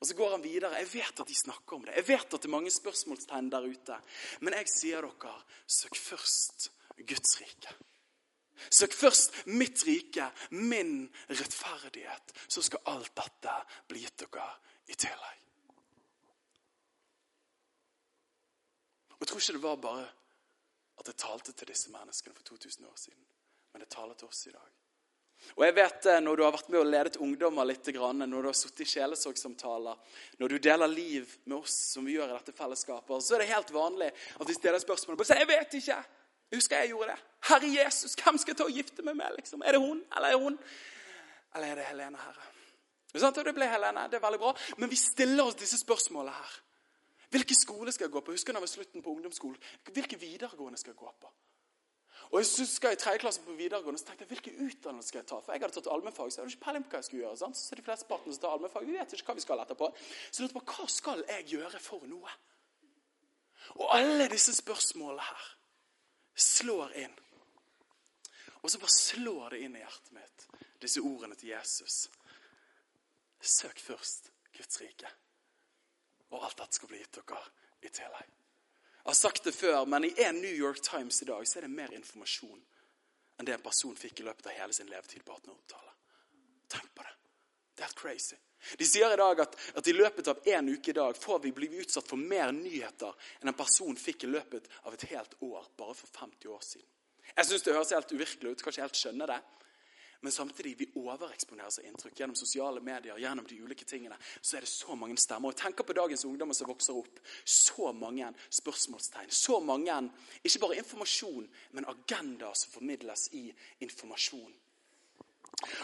Og 0.00 0.06
så 0.06 0.14
går 0.14 0.30
han 0.30 0.44
videre. 0.44 0.76
Jeg 0.76 0.92
vet 0.92 1.20
at 1.20 1.28
de 1.28 1.34
snakker 1.34 1.76
om 1.76 1.84
det. 1.86 1.94
Jeg 1.96 2.08
vet 2.08 2.34
at 2.34 2.42
det 2.42 2.48
er 2.48 2.52
mange 2.52 2.72
spørsmålstegn 2.72 3.48
der 3.52 3.64
ute. 3.64 3.96
Men 4.44 4.58
jeg 4.58 4.68
sier 4.68 5.06
dere, 5.08 5.34
søk 5.66 5.96
først 5.96 6.68
Guds 7.00 7.40
rike. 7.40 7.72
Søk 8.72 8.92
først 8.96 9.34
mitt 9.46 9.84
rike, 9.88 10.28
min 10.50 11.08
rettferdighet. 11.28 12.36
Så 12.48 12.64
skal 12.64 12.84
alt 12.92 13.14
dette 13.16 13.56
bli 13.88 14.04
gitt 14.04 14.26
dere 14.26 14.50
i 14.92 14.98
tillegg. 15.00 15.45
Og 19.16 19.24
Jeg 19.24 19.28
tror 19.28 19.40
ikke 19.40 19.52
det 19.52 19.62
var 19.62 19.76
bare 19.76 20.08
at 21.00 21.06
jeg 21.06 21.16
talte 21.20 21.52
til 21.52 21.68
disse 21.68 21.92
menneskene 21.92 22.34
for 22.34 22.42
2000 22.42 22.86
år 22.86 22.96
siden, 22.96 23.22
men 23.72 23.84
jeg 23.84 23.88
taler 23.92 24.14
til 24.14 24.28
oss 24.28 24.46
i 24.46 24.52
dag. 24.52 24.72
Og 25.56 25.64
jeg 25.66 25.74
vet 25.76 26.06
eh, 26.06 26.20
Når 26.24 26.36
du 26.36 26.42
har 26.46 26.52
vært 26.54 26.68
med 26.72 26.80
og 26.80 26.86
ledet 26.88 27.18
ungdommer 27.20 27.68
litt, 27.68 27.88
når 27.92 28.42
du 28.42 28.48
har 28.48 28.56
sittet 28.56 28.86
i 28.86 28.90
sjelesorgsamtaler, 28.94 29.96
når 30.40 30.48
du 30.48 30.56
deler 30.58 30.88
liv 30.88 31.36
med 31.44 31.58
oss, 31.58 31.74
som 31.92 32.04
vi 32.08 32.16
gjør 32.16 32.32
i 32.32 32.38
dette 32.38 32.56
fellesskapet, 32.56 33.22
så 33.22 33.36
er 33.36 33.44
det 33.44 33.52
helt 33.52 33.72
vanlig 33.74 34.10
at 34.10 34.48
vi 34.48 34.56
stiller 34.56 34.80
spørsmål 34.80 35.20
og 35.20 35.26
sier 35.26 35.38
'Jeg 35.38 35.48
vet 35.48 35.74
ikke.' 35.80 36.04
Jeg 36.46 36.58
husker 36.58 36.78
jeg 36.78 36.88
gjorde 36.88 37.10
det. 37.12 37.20
'Herre 37.42 37.84
Jesus, 37.84 38.14
hvem 38.14 38.38
skal 38.38 38.52
jeg 38.52 38.56
ta 38.56 38.64
og 38.64 38.70
gifte 38.70 39.02
meg 39.02 39.16
med?' 39.16 39.36
liksom? 39.36 39.62
Er 39.66 39.72
det 39.72 39.80
hun, 39.80 40.04
eller 40.16 40.28
er 40.28 40.38
hun? 40.38 40.58
Eller 41.54 41.68
er 41.68 41.74
det 41.74 41.84
Helene, 41.84 42.18
Herre? 42.18 42.42
Det 43.44 43.54
ble 43.54 43.66
Helene. 43.66 44.08
Det 44.10 44.14
er 44.14 44.20
veldig 44.20 44.38
bra. 44.38 44.56
Men 44.76 44.90
vi 44.90 44.96
stiller 44.96 45.44
oss 45.44 45.54
disse 45.54 45.78
spørsmålene 45.78 46.32
her. 46.36 46.60
Hvilken 47.36 47.58
skole 47.58 47.92
skal 47.92 48.08
jeg 48.08 48.14
gå 48.14 48.22
på? 48.24 48.32
Husker 48.32 48.52
du 48.52 48.56
da 48.56 48.62
jeg 48.62 48.68
var 48.68 48.72
slutten 48.72 49.04
på 49.04 49.12
ungdomsskolen? 49.12 49.58
Hvilke 49.92 50.18
videregående 50.20 50.80
skal 50.80 50.94
jeg 50.94 51.00
gå 51.02 51.12
på? 51.20 51.32
Og 52.30 52.40
jeg 52.40 52.46
husker 52.58 52.90
I 52.90 52.98
tredje 52.98 53.20
klasse 53.22 53.42
på 53.44 53.54
videregående 53.54 54.00
så 54.00 54.08
tenkte 54.08 54.24
jeg 54.24 54.32
hvilke 54.32 54.54
utdannelse 54.66 55.12
skal 55.12 55.20
jeg 55.20 55.28
ta? 55.30 55.38
For 55.44 55.54
jeg 55.54 55.62
hadde 55.62 55.76
tatt 55.76 55.90
allmennfag, 55.92 56.32
så 56.32 56.40
jeg 56.40 56.44
hadde 56.44 56.54
ikke 56.56 56.64
peiling 56.64 56.86
på 56.86 56.94
hva 56.94 57.00
jeg 57.02 57.08
skulle 57.08 57.22
gjøre. 57.22 57.38
sant? 57.42 57.58
Så 57.60 57.78
de 57.78 57.84
fleste 57.86 58.08
partene 58.08 58.34
som 58.34 58.42
tar 58.42 58.56
allmennfag, 58.56 58.88
vet 58.90 59.14
ikke 59.14 59.28
hva 59.30 59.36
vi 59.36 59.44
skal 59.44 59.62
etterpå. 59.62 59.90
Så 60.30 60.40
jeg 60.40 60.46
lurte 60.46 60.56
på 60.58 60.64
hva 60.72 60.88
skal 60.96 61.22
jeg 61.28 61.46
gjøre 61.52 61.82
for 61.84 62.08
noe? 62.10 62.34
Og 63.76 63.94
alle 63.94 64.26
disse 64.32 64.54
spørsmålene 64.56 65.28
her 65.28 65.46
slår 66.46 66.96
inn. 67.04 67.14
Og 68.62 68.72
så 68.72 68.80
bare 68.82 68.96
slår 68.96 69.54
det 69.54 69.62
inn 69.62 69.76
i 69.78 69.84
hjertet 69.84 70.16
mitt, 70.16 70.48
disse 70.82 71.02
ordene 71.04 71.38
til 71.38 71.52
Jesus. 71.52 72.06
Søk 73.40 73.78
først 73.78 74.32
Guds 74.56 74.80
rike, 74.82 75.12
og 76.32 76.44
alt 76.44 76.58
dette 76.58 76.78
skal 76.78 76.90
bli 76.90 77.02
gitt 77.02 77.18
dere 77.20 77.42
i 77.82 77.90
tillegg. 77.90 78.32
Jeg 79.06 79.10
har 79.12 79.18
sagt 79.18 79.44
det 79.46 79.54
før, 79.54 79.84
men 79.86 80.08
i 80.08 80.14
en 80.24 80.40
New 80.42 80.54
York 80.54 80.80
Times 80.82 81.22
i 81.22 81.28
dag 81.28 81.46
så 81.46 81.60
er 81.60 81.68
det 81.68 81.76
mer 81.76 81.92
informasjon 81.94 82.58
enn 83.36 83.46
det 83.46 83.54
en 83.54 83.62
person 83.62 83.94
fikk 83.96 84.20
i 84.20 84.26
løpet 84.26 84.48
av 84.48 84.56
hele 84.56 84.74
sin 84.74 84.88
levetid 84.90 85.22
på 85.22 85.36
1800-tallet. 85.36 85.94
Tenk 86.72 86.90
på 86.94 87.04
det. 87.04 87.14
Det 87.76 87.84
er 87.84 87.90
helt 87.90 88.00
crazy. 88.00 88.38
De 88.80 88.86
sier 88.88 89.12
i 89.12 89.18
dag 89.20 89.40
at, 89.44 89.54
at 89.78 89.88
i 89.88 89.94
løpet 89.94 90.28
av 90.32 90.40
en 90.56 90.68
uke 90.72 90.90
i 90.90 90.96
dag 90.96 91.16
får 91.20 91.42
vi 91.44 91.52
bli 91.54 91.68
utsatt 91.84 92.08
for 92.08 92.18
mer 92.18 92.50
nyheter 92.56 93.12
enn 93.38 93.52
en 93.52 93.58
person 93.58 93.94
fikk 94.00 94.24
i 94.24 94.30
løpet 94.32 94.66
av 94.82 94.96
et 94.96 95.04
helt 95.12 95.36
år 95.44 95.68
bare 95.78 95.94
for 95.94 96.10
50 96.24 96.50
år 96.50 96.64
siden. 96.64 96.88
Jeg 97.36 97.48
syns 97.48 97.66
det 97.66 97.74
høres 97.76 97.92
helt 97.92 98.12
uvirkelig 98.16 98.54
ut. 98.54 98.62
Kan 98.62 98.72
ikke 98.72 98.86
helt 98.86 98.98
skjønne 98.98 99.28
det. 99.28 99.38
Men 100.20 100.32
samtidig 100.32 100.74
vi 100.78 100.88
overeksponeres 100.96 101.78
av 101.78 101.86
inntrykk 101.88 102.20
gjennom 102.20 102.36
sosiale 102.36 102.80
medier. 102.80 103.18
gjennom 103.18 103.46
de 103.46 103.60
ulike 103.62 103.84
tingene, 103.84 104.16
Så 104.42 104.56
er 104.56 104.60
det 104.60 104.68
så 104.68 104.94
mange 104.94 105.16
stemmer. 105.16 105.48
Og 105.48 105.56
tenker 105.56 105.84
på 105.84 105.92
dagens 105.92 106.24
ungdommer 106.24 106.54
som 106.54 106.68
vokser 106.68 106.96
opp. 106.96 107.20
Så 107.44 107.92
mange 107.92 108.34
spørsmålstegn. 108.50 109.30
Så 109.30 109.60
mange, 109.60 110.10
ikke 110.44 110.58
bare 110.58 110.76
informasjon, 110.76 111.48
men 111.72 111.84
agendaer 111.84 112.54
som 112.54 112.72
formidles 112.72 113.28
i 113.32 113.54
informasjon. 113.80 114.54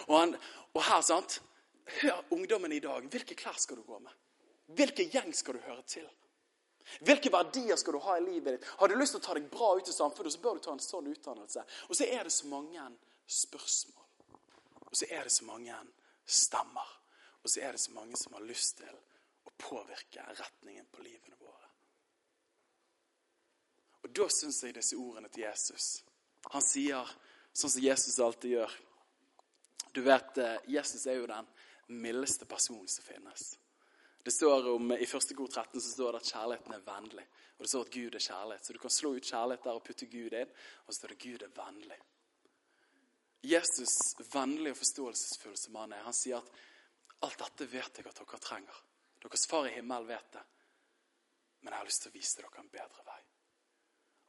Og, 0.09 0.21
han, 0.21 0.37
og 0.75 0.83
her, 0.83 1.01
sant 1.01 1.43
Hør 2.03 2.25
ungdommen 2.31 2.73
i 2.73 2.79
dag. 2.81 3.03
Hvilke 3.11 3.35
klær 3.35 3.59
skal 3.59 3.77
du 3.77 3.83
gå 3.83 3.99
med? 3.99 4.13
Hvilken 4.67 5.09
gjeng 5.11 5.35
skal 5.35 5.55
du 5.55 5.65
høre 5.67 5.83
til? 5.83 6.07
Hvilke 7.01 7.33
verdier 7.33 7.77
skal 7.77 7.97
du 7.97 8.03
ha 8.05 8.17
i 8.19 8.25
livet 8.25 8.57
ditt? 8.57 8.69
Har 8.79 8.89
du 8.89 8.95
lyst 8.99 9.17
til 9.17 9.23
å 9.23 9.25
ta 9.25 9.35
deg 9.39 9.49
bra 9.51 9.73
ut 9.79 9.89
i 9.89 9.95
samfunnet, 9.95 10.35
så 10.35 10.43
bør 10.43 10.59
du 10.59 10.65
ta 10.65 10.75
en 10.75 10.83
sånn 10.83 11.11
utdannelse. 11.13 11.65
Og 11.89 11.99
så 11.99 12.07
er 12.07 12.27
det 12.27 12.35
så 12.35 12.49
mange 12.51 12.87
spørsmål. 13.27 14.02
Og 14.93 14.99
så 15.01 15.09
er 15.09 15.25
det 15.25 15.33
så 15.33 15.45
mange 15.49 15.77
stemmer. 16.27 16.89
Og 17.43 17.51
så 17.51 17.61
er 17.65 17.73
det 17.73 17.81
så 17.81 17.95
mange 17.97 18.17
som 18.21 18.37
har 18.37 18.45
lyst 18.45 18.77
til 18.83 18.93
å 19.49 19.55
påvirke 19.59 20.27
retningen 20.37 20.87
på 20.93 21.03
livene 21.03 21.39
våre. 21.41 21.71
Og 24.03 24.13
da 24.13 24.29
syns 24.29 24.61
jeg 24.63 24.77
disse 24.77 24.99
ordene 24.99 25.31
til 25.31 25.45
Jesus 25.47 26.03
Han 26.51 26.65
sier 26.67 27.07
sånn 27.55 27.71
som 27.71 27.85
Jesus 27.85 28.19
alltid 28.19 28.57
gjør. 28.57 28.73
Du 29.95 30.01
vet, 30.03 30.39
eh, 30.39 30.57
Jesus 30.67 31.07
er 31.07 31.21
jo 31.21 31.29
den 31.31 31.47
mildeste 31.87 32.49
personen 32.51 32.89
som 32.89 33.05
finnes. 33.05 33.59
Det 34.25 34.33
står 34.35 34.69
om, 34.75 34.93
I 34.93 35.07
første 35.07 35.35
kor 35.35 35.47
13 35.47 35.81
så 35.81 35.89
står 35.93 36.13
det 36.13 36.21
at 36.23 36.33
kjærligheten 36.33 36.75
er 36.75 36.87
vennlig. 36.87 37.27
Og 37.57 37.65
det 37.65 37.71
står 37.71 37.87
at 37.87 37.95
Gud 37.95 38.15
er 38.15 38.25
kjærlighet. 38.27 38.67
Så 38.67 38.73
du 38.73 38.79
kan 38.79 38.91
slå 38.91 39.15
ut 39.15 39.31
kjærlighet 39.31 39.65
der 39.65 39.79
og 39.79 39.85
putte 39.87 40.07
Gud 40.07 40.35
inn. 40.35 40.51
Og 40.87 40.91
så 40.93 40.99
står 40.99 41.13
det 41.13 41.17
at 41.17 41.23
Gud 41.23 41.43
er 41.47 41.55
vennlig. 41.57 42.01
Jesus, 43.43 44.15
vennlig 44.33 44.71
og 44.71 44.79
forståelsesfull 44.79 45.57
som 45.59 45.79
han 45.81 45.93
er, 45.97 46.05
han 46.07 46.15
sier 46.15 46.39
at 46.39 47.27
alt 47.27 47.41
dette 47.43 47.67
vet 47.71 47.99
jeg 47.99 48.07
at 48.07 48.21
dere 48.21 48.39
trenger. 48.43 48.83
Deres 49.23 49.47
far 49.51 49.67
i 49.67 49.75
himmelen 49.75 50.07
vet 50.07 50.33
det. 50.35 50.43
Men 51.63 51.75
jeg 51.75 51.81
har 51.81 51.89
lyst 51.89 52.05
til 52.05 52.13
å 52.13 52.17
vise 52.17 52.39
dere 52.39 52.63
en 52.63 52.71
bedre 52.71 53.05
vei. 53.07 53.19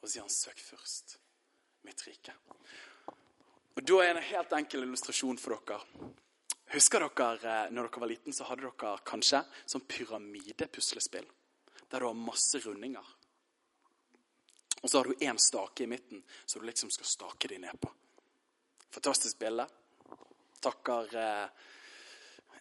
Og 0.02 0.10
sier 0.10 0.26
han 0.26 0.34
søk 0.34 0.60
først 0.62 1.18
mitt 1.86 2.02
rike. 2.08 2.36
Og 3.74 3.82
Da 3.82 4.02
er 4.04 4.14
det 4.14 4.22
en 4.22 4.30
helt 4.32 4.54
enkel 4.58 4.86
illustrasjon 4.86 5.42
for 5.42 5.58
dere. 5.58 6.12
Husker 6.74 7.06
dere 7.06 7.56
eh, 7.66 7.72
når 7.74 7.90
dere 7.90 8.04
var 8.04 8.12
liten, 8.12 8.34
så 8.34 8.50
hadde 8.50 8.66
dere 8.66 8.94
kanskje 9.06 9.44
sånn 9.66 9.86
pyramidepuslespill. 9.90 11.26
Der 11.90 12.02
du 12.02 12.10
har 12.10 12.18
masse 12.18 12.62
rundinger. 12.66 13.06
Og 14.82 14.90
så 14.90 15.00
har 15.00 15.08
du 15.08 15.26
én 15.26 15.38
stake 15.40 15.86
i 15.86 15.88
midten, 15.88 16.24
så 16.46 16.60
du 16.60 16.66
liksom 16.66 16.90
skal 16.92 17.08
stake 17.08 17.48
dem 17.48 17.62
ned 17.64 17.78
på. 17.82 17.90
Fantastisk 18.94 19.40
bilde. 19.42 19.66
Takker 20.62 21.16
eh, 21.18 21.48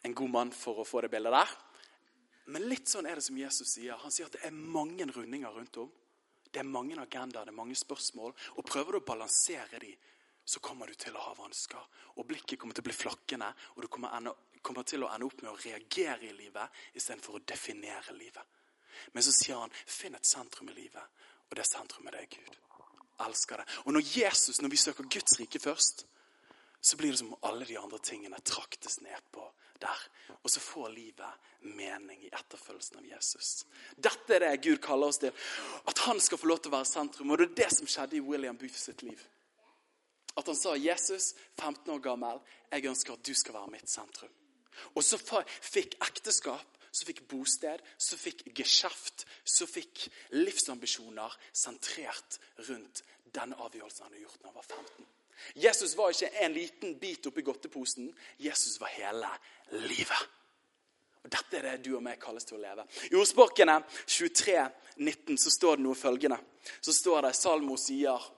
en 0.02 0.14
god 0.14 0.30
mann 0.32 0.52
for 0.56 0.80
å 0.80 0.86
få 0.88 1.02
det 1.04 1.10
bildet 1.12 1.34
der. 1.34 1.50
Men 2.54 2.64
litt 2.70 2.88
sånn 2.90 3.06
er 3.06 3.18
det 3.20 3.26
som 3.26 3.36
Jesus 3.38 3.74
sier. 3.76 3.98
Han 4.00 4.12
sier 4.14 4.30
at 4.30 4.38
det 4.38 4.46
er 4.48 4.54
mange 4.56 5.04
rundinger 5.12 5.52
rundt 5.52 5.76
om. 5.82 5.90
Det 6.52 6.60
er 6.60 6.68
mange 6.68 6.96
agendaer, 7.00 7.46
det 7.46 7.52
er 7.52 7.56
mange 7.56 7.76
spørsmål. 7.78 8.32
Og 8.56 8.66
prøver 8.66 8.96
du 8.96 9.00
å 9.02 9.06
balansere 9.12 9.80
de, 9.80 9.92
så 10.44 10.60
kommer 10.64 10.88
du 10.90 10.96
til 10.98 11.16
å 11.16 11.26
ha 11.28 11.34
vansker. 11.36 11.84
Og 12.16 12.26
blikket 12.28 12.58
kommer 12.60 12.76
til 12.76 12.84
å 12.84 12.88
bli 12.88 12.96
flakkende, 12.96 13.50
og 13.76 13.84
du 13.84 13.88
kommer, 13.92 14.12
enda, 14.16 14.32
kommer 14.64 14.88
til 14.88 15.04
å 15.04 15.10
ende 15.12 15.28
opp 15.28 15.44
med 15.44 15.52
å 15.52 15.60
reagere 15.60 16.28
i 16.28 16.34
livet 16.36 16.82
istedenfor 16.96 17.38
å 17.38 17.44
definere 17.46 18.16
livet. 18.16 18.58
Men 19.12 19.24
så 19.24 19.32
sier 19.36 19.60
han 19.60 19.72
finn 19.72 20.16
et 20.16 20.28
sentrum 20.28 20.68
i 20.72 20.76
livet, 20.76 21.20
og 21.48 21.56
det 21.56 21.68
sentrumet 21.68 22.16
det 22.16 22.24
er 22.24 22.32
Gud. 22.34 22.58
Elsker 23.22 23.62
det. 23.62 23.68
Og 23.86 23.94
når 23.94 24.08
Jesus, 24.08 24.60
når 24.60 24.72
vi 24.72 24.80
søker 24.80 25.08
Guds 25.08 25.38
rike 25.38 25.60
først, 25.62 26.06
så 26.84 26.96
blir 26.96 27.10
det 27.10 27.18
som 27.18 27.32
om 27.32 27.38
alle 27.48 27.64
de 27.64 27.76
andre 27.78 27.98
tingene 28.02 28.40
traktes 28.42 29.00
ned 29.00 29.20
på 29.30 29.44
der. 29.78 30.00
Og 30.42 30.50
så 30.50 30.60
får 30.60 30.88
livet 30.90 31.50
mening 31.60 32.24
i 32.24 32.30
etterfølgelsen 32.34 32.98
av 32.98 33.06
Jesus. 33.06 33.52
Dette 33.94 34.34
er 34.34 34.42
det 34.42 34.64
Gud 34.64 34.80
kaller 34.82 35.12
oss 35.12 35.20
til. 35.22 35.30
At 35.86 36.02
han 36.08 36.20
skal 36.20 36.40
få 36.42 36.50
lov 36.50 36.58
til 36.58 36.72
å 36.72 36.76
være 36.76 36.90
sentrum. 36.90 37.30
Og 37.30 37.38
det 37.38 37.48
er 37.48 37.60
det 37.62 37.70
som 37.76 37.90
skjedde 37.90 38.18
i 38.18 38.24
William 38.26 38.58
Booth 38.58 38.80
sitt 38.82 39.06
liv. 39.06 39.22
At 40.36 40.46
han 40.46 40.56
sa 40.56 40.74
'Jesus, 40.74 41.34
15 41.60 41.92
år 41.92 42.02
gammel, 42.02 42.40
jeg 42.72 42.86
ønsker 42.86 43.12
at 43.12 43.26
du 43.26 43.34
skal 43.34 43.54
være 43.54 43.70
mitt 43.70 43.90
sentrum'. 43.90 44.34
Og 44.94 45.04
så 45.04 45.18
fikk 45.60 45.94
ekteskap, 46.00 46.78
så 46.92 47.06
fikk 47.06 47.28
bosted, 47.28 47.78
så 47.98 48.16
fikk 48.16 48.42
geskjeft, 48.56 49.26
så 49.44 49.66
fikk 49.66 50.08
livsambisjoner 50.30 51.36
sentrert 51.52 52.38
rundt 52.68 53.04
denne 53.24 53.56
avgjørelsen 53.56 54.02
han 54.02 54.12
hadde 54.12 54.24
gjort 54.24 54.40
da 54.42 54.48
han 54.48 54.54
var 54.54 54.66
15. 54.68 55.06
Jesus 55.54 55.96
var 55.96 56.12
ikke 56.12 56.30
en 56.44 56.52
liten 56.54 56.94
bit 56.98 57.26
oppi 57.26 57.42
godteposen. 57.42 58.12
Jesus 58.38 58.80
var 58.80 58.92
hele 58.94 59.30
livet. 59.70 60.28
Og 61.22 61.30
Dette 61.30 61.58
er 61.58 61.66
det 61.68 61.84
du 61.86 61.94
og 61.96 62.02
meg 62.02 62.20
kalles 62.22 62.46
til 62.46 62.58
å 62.58 62.62
leve. 62.62 62.84
I 63.10 63.18
ordspråkene 63.18 63.78
23, 64.06 64.56
19 64.96 65.38
så 65.38 65.52
står 65.54 65.78
det 65.78 65.86
noe 65.86 65.98
følgende. 65.98 66.38
Så 66.80 66.94
står 66.94 67.28
det 67.28 67.34
Salmo 67.38 67.76
sier 67.78 68.30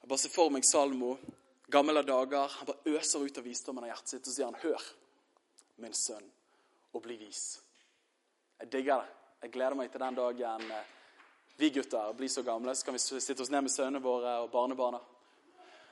Jeg 0.00 0.08
bare 0.08 0.20
ser 0.20 0.32
for 0.32 0.52
meg 0.52 0.64
Salmo, 0.64 1.14
gamle 1.70 2.02
dager. 2.02 2.48
Han 2.58 2.68
bare 2.68 2.96
øser 2.98 3.24
ut 3.24 3.38
av 3.38 3.46
visdommen 3.46 3.84
av 3.84 3.92
hjertet 3.92 4.14
sitt, 4.14 4.28
og 4.28 4.34
sier 4.34 4.48
han, 4.48 4.60
'Hør, 4.60 4.82
min 5.76 5.94
sønn, 5.94 6.30
og 6.92 7.02
bli 7.02 7.16
vis'. 7.16 7.60
Jeg 8.60 8.72
digger 8.72 9.00
det. 9.00 9.08
Jeg 9.42 9.52
gleder 9.52 9.74
meg 9.74 9.90
til 9.90 10.00
den 10.00 10.14
dagen 10.14 10.70
eh, 10.70 10.88
vi 11.56 11.70
gutter 11.70 12.12
blir 12.12 12.28
så 12.28 12.42
gamle, 12.42 12.74
så 12.74 12.84
kan 12.84 12.94
vi 12.94 12.98
sitte 13.20 13.42
oss 13.42 13.50
ned 13.50 13.62
med 13.62 13.72
sønnene 13.72 14.00
våre 14.04 14.38
og 14.40 14.50
barnebarna. 14.50 15.00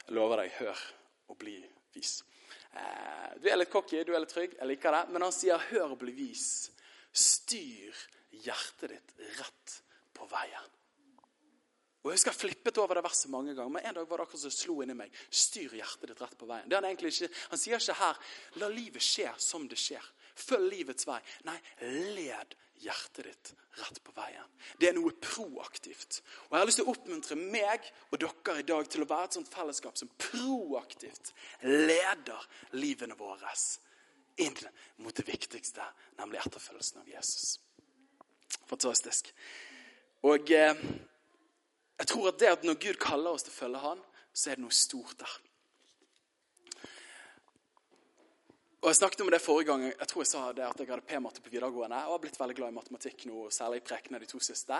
Jeg 0.08 0.16
lover 0.16 0.40
deg, 0.40 0.54
hør 0.56 0.82
og 1.28 1.36
bli 1.36 1.58
vis. 1.92 2.22
Eh, 2.72 3.34
du 3.42 3.50
er 3.50 3.58
litt 3.60 3.68
cocky, 3.68 4.00
du 4.08 4.14
er 4.14 4.22
litt 4.24 4.32
trygg, 4.32 4.54
jeg 4.56 4.68
liker 4.70 4.94
det. 4.96 5.02
Men 5.12 5.26
han 5.26 5.34
sier 5.36 5.58
'hør 5.58 5.92
og 5.92 5.98
bli 6.00 6.12
vis'. 6.16 6.70
Styr 7.12 7.92
hjertet 8.32 8.88
ditt 8.88 9.12
rett 9.36 9.82
på 10.14 10.24
veien. 10.30 10.57
Og 12.02 12.12
Jeg 12.12 12.18
husker 12.18 12.30
jeg 12.30 12.40
flippet 12.40 12.78
over 12.78 12.94
det 12.94 13.02
verset 13.04 13.30
mange 13.30 13.54
ganger, 13.56 13.72
men 13.74 13.84
en 13.84 13.96
dag 13.98 14.06
var 14.08 14.20
det 14.20 14.28
akkurat 14.28 14.44
som 14.44 14.54
slo 14.54 14.76
inni 14.84 14.94
meg. 14.94 15.14
Styr 15.34 15.74
hjertet 15.74 16.12
ditt 16.12 16.22
rett 16.22 16.36
på 16.38 16.46
veien. 16.46 16.70
Han 16.70 16.86
ikke, 16.94 17.30
han 17.50 17.58
sier 17.58 17.80
ikke 17.80 17.98
her 17.98 18.20
'la 18.56 18.68
livet 18.68 19.02
skje 19.02 19.32
som 19.38 19.66
det 19.68 19.78
skjer'. 19.78 20.12
Følg 20.38 20.70
livets 20.70 21.06
vei. 21.06 21.18
Nei, 21.44 21.58
led 22.14 22.54
hjertet 22.78 23.24
ditt 23.24 23.52
rett 23.80 23.98
på 24.04 24.14
veien. 24.14 24.46
Det 24.78 24.88
er 24.88 24.94
noe 24.94 25.10
proaktivt. 25.12 26.22
Og 26.48 26.54
Jeg 26.54 26.60
har 26.60 26.66
lyst 26.70 26.80
til 26.80 26.86
å 26.86 26.94
oppmuntre 26.94 27.36
meg 27.36 27.90
og 28.12 28.18
dere 28.22 28.60
i 28.60 28.62
dag 28.62 28.88
til 28.88 29.02
å 29.02 29.10
være 29.10 29.24
et 29.24 29.38
sånt 29.38 29.50
fellesskap 29.52 29.98
som 29.98 30.10
proaktivt 30.18 31.32
leder 31.62 32.48
livene 32.72 33.18
våre 33.18 33.52
inn 34.38 34.54
mot 35.02 35.14
det 35.14 35.26
viktigste, 35.26 35.82
nemlig 36.18 36.38
etterfølgelsen 36.44 37.00
av 37.00 37.08
Jesus. 37.10 37.58
Fantastisk. 38.70 39.32
Og 40.22 40.50
eh, 40.54 40.78
jeg 41.98 42.10
tror 42.12 42.30
at 42.30 42.38
det 42.38 42.52
at 42.52 42.64
når 42.66 42.78
Gud 42.82 42.98
kaller 43.02 43.34
oss 43.34 43.46
til 43.46 43.54
å 43.54 43.58
følge 43.58 43.82
Han, 43.82 44.02
så 44.32 44.50
er 44.50 44.58
det 44.58 44.64
noe 44.64 44.74
stort 44.74 45.18
der. 45.18 45.36
Og 48.78 48.92
Jeg 48.92 49.00
snakket 49.00 49.20
om 49.24 49.30
det 49.30 49.40
forrige 49.42 49.66
gang. 49.72 49.82
Jeg 49.90 50.08
tror 50.08 50.22
jeg 50.22 50.30
sa 50.30 50.42
det 50.54 50.62
at 50.62 50.78
jeg 50.78 50.86
hadde 50.86 51.06
P-matte 51.08 51.42
på 51.42 51.50
videregående. 51.50 51.98
Og 52.06 52.14
har 52.14 52.20
blitt 52.22 52.38
veldig 52.38 52.54
glad 52.60 52.70
i 52.70 52.76
matematikk 52.76 53.24
nå, 53.26 53.48
særlig 53.50 53.80
i 53.80 53.86
prekene 53.88 54.20
de 54.22 54.28
to 54.30 54.38
siste. 54.38 54.78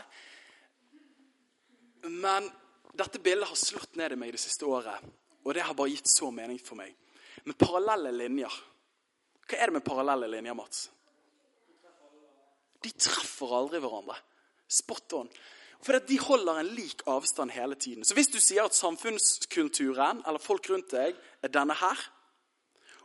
Men 2.07 2.46
dette 2.94 3.18
bildet 3.18 3.50
har 3.50 3.59
slått 3.59 3.98
ned 3.98 4.14
i 4.14 4.20
meg 4.20 4.31
det 4.37 4.40
siste 4.42 4.66
året, 4.66 5.02
og 5.42 5.54
det 5.54 5.64
har 5.66 5.74
bare 5.76 5.90
gitt 5.90 6.11
så 6.11 6.31
mening 6.35 6.61
for 6.62 6.78
meg. 6.78 6.94
Med 7.44 7.59
parallelle 7.59 8.12
linjer. 8.14 8.54
Hva 9.48 9.59
er 9.59 9.70
det 9.70 9.78
med 9.78 9.87
parallelle 9.87 10.31
linjer, 10.31 10.54
Mats? 10.54 10.87
De 12.83 12.94
treffer 12.94 13.54
aldri 13.59 13.81
hverandre. 13.83 14.14
Spot 14.70 15.18
on. 15.18 15.31
For 15.85 15.99
de 16.03 16.19
holder 16.19 16.61
en 16.61 16.71
lik 16.75 17.03
avstand 17.07 17.53
hele 17.55 17.77
tiden. 17.79 18.05
Så 18.05 18.17
hvis 18.19 18.31
du 18.33 18.41
sier 18.43 18.67
at 18.67 18.75
samfunnskulturen 18.75 20.25
eller 20.27 20.43
folk 20.43 20.67
rundt 20.71 20.91
deg 20.91 21.19
er 21.43 21.53
denne 21.55 21.77
her, 21.79 22.01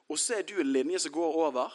og 0.09 0.19
så 0.19 0.39
er 0.39 0.47
du 0.47 0.57
en 0.59 0.71
linje 0.73 1.03
som 1.05 1.13
går 1.13 1.37
over, 1.45 1.73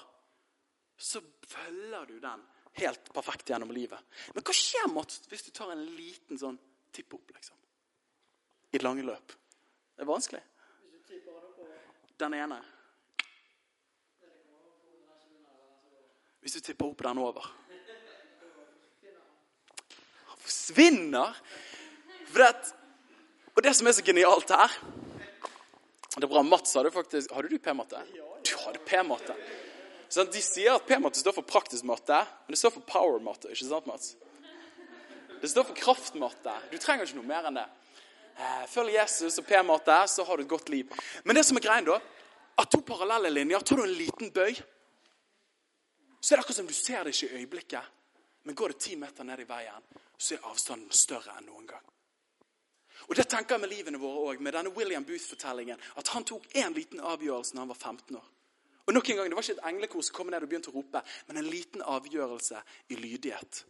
så 0.99 1.23
følger 1.47 2.05
du 2.09 2.19
den 2.21 2.43
helt 2.79 3.13
perfekt 3.15 3.51
gjennom 3.51 3.71
livet. 3.75 4.03
Men 4.35 4.45
hva 4.45 4.55
skjer 4.55 4.91
Mats, 4.93 5.23
hvis 5.31 5.47
du 5.47 5.53
tar 5.55 5.73
en 5.73 5.85
liten 5.97 6.39
sånn 6.39 6.59
tipp 6.95 7.15
opp, 7.15 7.31
liksom? 7.35 7.57
I 8.73 8.79
et 8.79 8.85
lange 8.85 9.07
løp. 9.07 9.33
Det 9.95 10.05
er 10.05 10.11
vanskelig. 10.11 10.43
Den 12.19 12.35
ene. 12.35 12.59
Hvis 16.43 16.59
du 16.59 16.61
tipper 16.61 16.91
opp 16.91 17.03
den 17.07 17.23
over. 17.23 17.47
Forsvinner. 20.49 21.37
For 22.33 22.43
det, 22.43 22.73
og 23.57 23.65
det 23.65 23.75
som 23.77 23.89
er 23.89 23.97
så 23.97 24.05
genialt 24.05 24.51
her 24.53 24.75
Det 26.15 26.25
er 26.25 26.31
bra, 26.31 26.43
Mats 26.45 26.75
hadde 26.77 26.93
faktisk 26.93 27.33
Hadde 27.33 27.49
du 27.49 27.59
P-matte? 27.63 28.01
Du 28.45 28.55
hadde 28.65 28.81
P-matte. 28.87 29.37
De 30.09 30.43
sier 30.43 30.73
at 30.73 30.87
P-matte 30.89 31.21
står 31.21 31.35
for 31.37 31.45
praktisk 31.45 31.85
matte, 31.85 32.17
men 32.47 32.55
det 32.55 32.59
står 32.61 32.73
for 32.79 32.85
power-matte. 32.89 33.51
ikke 33.53 33.67
sant, 33.69 33.89
Mats? 33.91 34.15
Det 35.43 35.51
står 35.53 35.67
for 35.69 35.77
kraftmatte. 35.77 36.55
Du 36.73 36.79
trenger 36.81 37.05
ikke 37.05 37.19
noe 37.19 37.29
mer 37.29 37.51
enn 37.51 37.59
det. 37.61 37.67
Eh, 38.39 38.65
følg 38.73 38.95
Jesus 38.95 39.37
og 39.43 39.47
P-matte, 39.47 39.99
så 40.09 40.25
har 40.25 40.39
du 40.39 40.47
et 40.47 40.51
godt 40.51 40.73
liv. 40.73 40.89
Men 41.29 41.37
det 41.37 41.45
som 41.45 41.61
er 41.61 41.67
greien 41.67 41.87
da, 41.87 41.99
at 42.59 42.73
to 42.73 42.81
parallelle 42.87 43.31
linjer 43.35 43.63
Tar 43.63 43.83
du 43.83 43.85
en 43.85 43.95
liten 43.99 44.33
bøy, 44.35 44.57
så 46.19 46.33
er 46.33 46.39
det 46.39 46.45
akkurat 46.45 46.61
som 46.63 46.73
du 46.73 46.75
ser 46.75 47.05
det 47.05 47.15
ikke 47.15 47.29
i 47.29 47.43
øyeblikket. 47.43 47.95
Men 48.43 48.55
går 48.55 48.69
det 48.69 48.81
ti 48.81 48.97
meter 48.97 49.25
ned 49.25 49.41
i 49.41 49.49
veien, 49.49 49.87
så 50.19 50.35
er 50.35 50.49
avstanden 50.51 50.91
større 50.95 51.37
enn 51.39 51.47
noen 51.47 51.67
gang. 51.67 51.85
Og 53.09 53.17
Det 53.17 53.29
tenker 53.29 53.55
jeg 53.55 53.61
med 53.61 53.71
livene 53.71 54.01
våre 54.01 54.33
òg, 54.33 54.41
med 54.41 54.53
denne 54.53 54.73
William 54.75 55.05
Booth-fortellingen. 55.05 55.79
At 55.97 56.09
han 56.09 56.25
tok 56.25 56.49
én 56.55 56.75
liten 56.75 57.01
avgjørelse 57.01 57.55
når 57.55 57.61
han 57.61 57.69
var 57.69 57.79
15 57.79 58.17
år. 58.17 58.29
Og 58.87 58.95
nok 58.95 59.11
en 59.11 59.17
gang, 59.17 59.29
Det 59.29 59.37
var 59.37 59.43
ikke 59.43 59.53
et 59.53 59.69
englekor 59.69 60.03
som 60.03 60.15
kom 60.15 60.31
ned 60.31 60.43
og 60.43 60.49
begynte 60.49 60.71
å 60.71 60.75
rope, 60.75 61.03
men 61.27 61.37
en 61.37 61.51
liten 61.51 61.83
avgjørelse 61.83 62.63
i 62.89 62.95
lydighet 62.95 63.65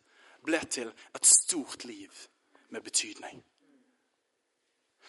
ble 0.44 0.60
til 0.70 0.92
et 1.14 1.26
stort 1.26 1.84
liv 1.84 2.28
med 2.70 2.82
betydning. 2.82 3.42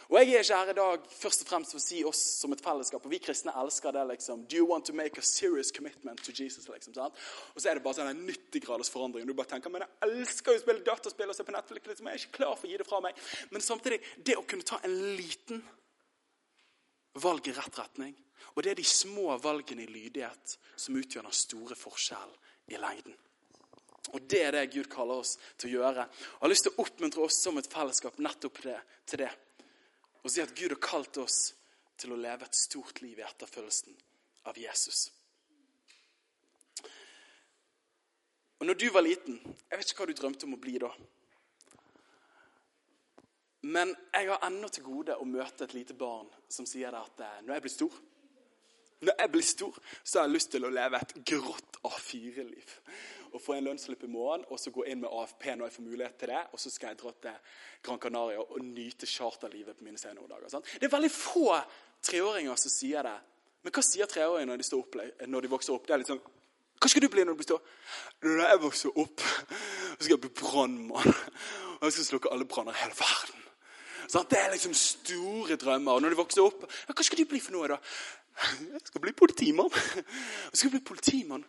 Og 0.09 0.17
Jeg 0.17 0.33
er 0.33 0.41
ikke 0.41 0.57
her 0.57 0.69
i 0.71 0.73
dag 0.73 1.03
først 1.13 1.43
og 1.43 1.47
fremst 1.51 1.73
for 1.75 1.77
å 1.77 1.83
si 1.83 1.99
oss 2.03 2.19
som 2.39 2.53
et 2.55 2.61
fellesskap, 2.65 3.03
og 3.05 3.11
vi 3.11 3.19
kristne 3.21 3.53
elsker 3.61 3.93
det. 3.93 4.07
liksom, 4.09 4.47
Do 4.49 4.55
you 4.57 4.65
want 4.65 4.85
to 4.85 4.93
make 4.93 5.19
a 5.19 5.21
serious 5.21 5.69
commitment 5.71 6.23
to 6.25 6.31
Jesus? 6.31 6.67
liksom, 6.67 6.93
sant? 6.93 7.13
Og 7.53 7.61
så 7.61 7.69
er 7.69 7.77
det 7.77 7.83
bare 7.83 7.99
sånn 7.99 8.09
en 8.09 8.23
90 8.25 8.63
graders 8.65 8.89
forandring. 8.89 9.27
Du 9.27 9.35
bare 9.37 9.51
tenker 9.51 9.69
men 9.69 9.83
jeg 9.85 10.09
elsker 10.09 10.55
å 10.55 10.61
spille 10.63 10.81
dataspill 10.87 11.29
og 11.29 11.35
se 11.37 11.43
på 11.45 11.53
Netflix. 11.53 11.85
liksom, 11.87 12.07
Jeg 12.07 12.13
er 12.13 12.23
ikke 12.23 12.37
klar 12.39 12.55
for 12.57 12.65
å 12.65 12.71
gi 12.71 12.77
det 12.77 12.87
fra 12.87 13.01
meg. 13.05 13.21
Men 13.51 13.61
samtidig, 13.61 14.01
det 14.17 14.37
å 14.37 14.47
kunne 14.47 14.65
ta 14.65 14.79
en 14.83 15.15
liten 15.15 15.61
valg 17.13 17.47
i 17.47 17.53
rett 17.53 17.77
retning, 17.77 18.15
og 18.55 18.63
det 18.63 18.71
er 18.71 18.75
de 18.75 18.83
små 18.83 19.37
valgene 19.37 19.83
i 19.83 19.91
lydighet 19.93 20.57
som 20.75 20.95
utgjør 20.97 21.27
den 21.27 21.37
store 21.37 21.75
forskjellen 21.77 22.33
i 22.73 22.81
lengden. 22.81 23.13
Og 24.13 24.25
Det 24.25 24.41
er 24.41 24.51
det 24.51 24.71
Gud 24.73 24.89
kaller 24.89 25.21
oss 25.21 25.37
til 25.57 25.69
å 25.69 25.73
gjøre. 25.83 26.07
Og 26.09 26.41
Jeg 26.41 26.41
har 26.41 26.49
lyst 26.49 26.65
til 26.65 26.73
å 26.73 26.81
oppmuntre 26.81 27.21
oss 27.21 27.43
som 27.43 27.57
et 27.57 27.69
fellesskap 27.69 28.17
nettopp 28.17 28.61
det, 28.63 28.79
til 29.05 29.19
det. 29.19 29.29
Og 30.23 30.31
si 30.31 30.41
at 30.43 30.55
Gud 30.55 30.73
har 30.75 30.81
kalt 30.83 31.17
oss 31.21 31.53
til 31.99 32.13
å 32.13 32.19
leve 32.19 32.47
et 32.47 32.57
stort 32.57 33.01
liv 33.03 33.19
i 33.19 33.25
etterfølgelsen 33.27 33.95
av 34.49 34.59
Jesus. 34.59 35.07
Og 38.59 38.67
når 38.67 38.75
du 38.75 38.89
var 38.91 39.05
liten 39.05 39.37
Jeg 39.39 39.77
vet 39.79 39.91
ikke 39.91 40.03
hva 40.03 40.09
du 40.09 40.17
drømte 40.19 40.47
om 40.47 40.57
å 40.57 40.59
bli 40.59 40.75
da. 40.81 40.89
Men 43.69 43.91
jeg 44.13 44.29
har 44.31 44.45
ennå 44.47 44.67
til 44.71 44.85
gode 44.87 45.15
å 45.19 45.27
møte 45.27 45.65
et 45.65 45.75
lite 45.75 45.95
barn 45.95 46.27
som 46.51 46.67
sier 46.67 46.95
at 46.95 47.23
eh, 47.23 47.41
når 47.43 47.57
jeg 47.57 47.65
blir 47.65 47.75
stor 47.75 47.99
når 48.99 49.15
jeg 49.19 49.31
blir 49.31 49.45
stor, 49.47 49.75
så 50.03 50.19
har 50.19 50.25
jeg 50.27 50.35
lyst 50.35 50.51
til 50.51 50.65
å 50.67 50.71
leve 50.75 50.99
et 50.99 51.13
grått 51.31 51.77
A4-liv. 51.87 52.73
Og 53.33 53.41
få 53.41 53.55
en 53.55 53.67
lønnsslipp 53.69 54.03
i 54.03 54.09
morgen, 54.11 54.45
og 54.49 54.59
så 54.59 54.71
gå 54.73 54.85
inn 54.89 55.01
med 55.03 55.11
AFP 55.11 55.45
når 55.53 55.69
jeg 55.69 55.75
får 55.75 55.85
mulighet 55.85 56.15
til 56.19 56.31
det. 56.33 56.41
Og 56.53 56.61
så 56.61 56.71
skal 56.73 56.93
jeg 56.93 56.99
dra 57.01 57.13
til 57.25 57.55
Gran 57.85 57.99
Canaria 58.01 58.41
og 58.41 58.61
nyte 58.65 59.09
charterlivet 59.09 59.77
på 59.77 59.87
mine 59.87 60.01
senere 60.01 60.27
dager. 60.29 60.49
Sant? 60.51 60.71
Det 60.79 60.87
er 60.89 60.95
veldig 60.95 61.11
få 61.13 61.53
treåringer 62.05 62.59
som 62.59 62.73
sier 62.73 63.05
det. 63.05 63.17
Men 63.63 63.75
hva 63.75 63.83
sier 63.83 64.09
treåringer 64.09 64.49
når, 64.49 64.63
de 64.63 64.77
opp, 64.77 64.99
når 65.27 65.45
de 65.45 65.51
vokser 65.51 65.75
opp? 65.75 65.87
Det 65.87 65.95
er 65.95 66.01
litt 66.03 66.11
sånn 66.13 66.23
Hva 66.79 66.87
skal 66.87 67.03
du 67.03 67.09
bli 67.11 67.25
når 67.27 67.35
du 67.35 67.41
blir 67.41 67.49
stor? 67.49 67.73
Når 68.23 68.45
jeg 68.45 68.61
vokser 68.63 69.01
opp, 69.03 69.23
så 69.25 69.99
skal 69.99 70.13
jeg 70.15 70.23
bli 70.23 70.31
brannmann. 70.39 71.13
Og 71.79 71.87
jeg 71.87 71.97
skal 71.97 72.07
slukke 72.13 72.31
alle 72.31 72.47
branner 72.47 72.75
i 72.75 72.81
hele 72.85 72.95
verden. 72.95 73.45
Sånn, 74.09 74.25
Det 74.31 74.39
er 74.39 74.53
liksom 74.55 74.73
store 74.73 75.57
drømmer. 75.59 75.99
Og 75.99 76.01
når 76.01 76.15
de 76.15 76.19
vokser 76.19 76.41
opp, 76.43 76.63
ja, 76.65 76.95
hva 76.95 77.05
skal 77.05 77.19
du 77.19 77.27
bli 77.29 77.41
for 77.43 77.55
noe, 77.55 77.67
da? 77.75 77.77
Jeg 78.39 78.81
skal 78.87 79.03
bli 79.03 79.13
politimann. 79.13 79.69
Jeg 80.49 80.61
skal 80.61 80.71
bli 80.73 80.81
politimann. 80.87 81.43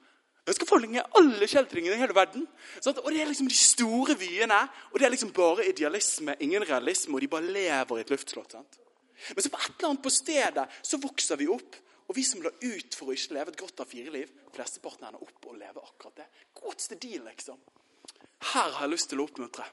Jeg 0.50 0.56
skal 0.58 0.66
forlenge 0.66 1.02
alle 1.14 1.46
kjeltringene 1.46 1.94
i 1.94 2.00
hele 2.00 2.14
verden. 2.16 2.46
Sant? 2.82 2.98
Og 3.04 3.12
det 3.14 3.20
er 3.22 3.28
liksom 3.30 3.46
de 3.46 3.54
store 3.54 4.16
vyene. 4.18 4.58
Og 4.90 4.98
det 4.98 5.06
er 5.06 5.12
liksom 5.14 5.30
bare 5.36 5.68
idealisme, 5.70 6.34
ingen 6.42 6.64
realisme. 6.66 7.14
Og 7.14 7.22
de 7.22 7.28
bare 7.30 7.52
lever 7.54 8.00
i 8.00 8.02
et 8.02 8.10
luftslott. 8.10 8.56
sant? 8.56 8.80
Men 9.36 9.44
så 9.44 9.52
på 9.52 9.60
et 9.60 9.76
eller 9.76 9.92
annet 9.92 10.02
på 10.02 10.10
stedet 10.10 10.64
så 10.82 10.98
vokser 10.98 11.38
vi 11.38 11.46
opp. 11.54 11.78
Og 12.10 12.16
vi 12.18 12.24
som 12.26 12.42
la 12.42 12.50
ut 12.50 12.98
for 12.98 13.12
å 13.12 13.14
ikke 13.14 13.36
leve 13.36 13.54
et 13.54 13.60
godt 13.60 13.84
av 13.84 13.86
fire 13.86 14.10
liv, 14.10 14.30
flesteparten 14.50 15.06
ender 15.06 15.22
opp 15.22 15.46
og 15.46 15.54
lever 15.60 15.84
akkurat 15.84 16.18
det. 16.18 16.26
What's 16.64 16.90
the 16.90 16.98
deal, 16.98 17.22
liksom? 17.28 17.60
Her 18.50 18.74
har 18.74 18.82
jeg 18.88 18.94
lyst 18.96 19.12
til 19.12 19.22
å 19.22 19.28
oppmuntre. 19.28 19.68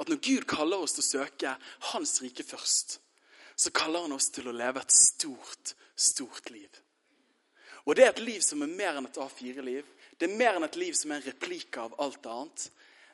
At 0.00 0.08
når 0.08 0.22
Gud 0.24 0.48
kaller 0.48 0.80
oss 0.80 0.96
til 0.96 1.04
å 1.04 1.10
søke 1.10 1.52
Hans 1.92 2.16
rike 2.24 2.46
først, 2.46 2.96
så 3.58 3.72
kaller 3.76 4.06
han 4.06 4.16
oss 4.16 4.30
til 4.32 4.48
å 4.48 4.56
leve 4.56 4.80
et 4.80 4.94
stort, 4.94 5.74
stort 5.92 6.48
liv. 6.54 6.70
Og 7.86 7.96
det 7.96 8.04
er 8.04 8.12
et 8.12 8.24
liv 8.24 8.42
som 8.44 8.62
er 8.64 8.72
mer 8.72 8.98
enn 8.98 9.08
et 9.08 9.20
A4-liv. 9.22 9.86
Det 10.18 10.28
er 10.28 10.40
mer 10.40 10.58
enn 10.58 10.66
et 10.66 10.80
liv 10.80 10.96
som 10.98 11.12
er 11.12 11.20
en 11.20 11.28
replikk 11.28 11.78
av 11.80 11.94
alt 12.02 12.26
annet. 12.26 12.68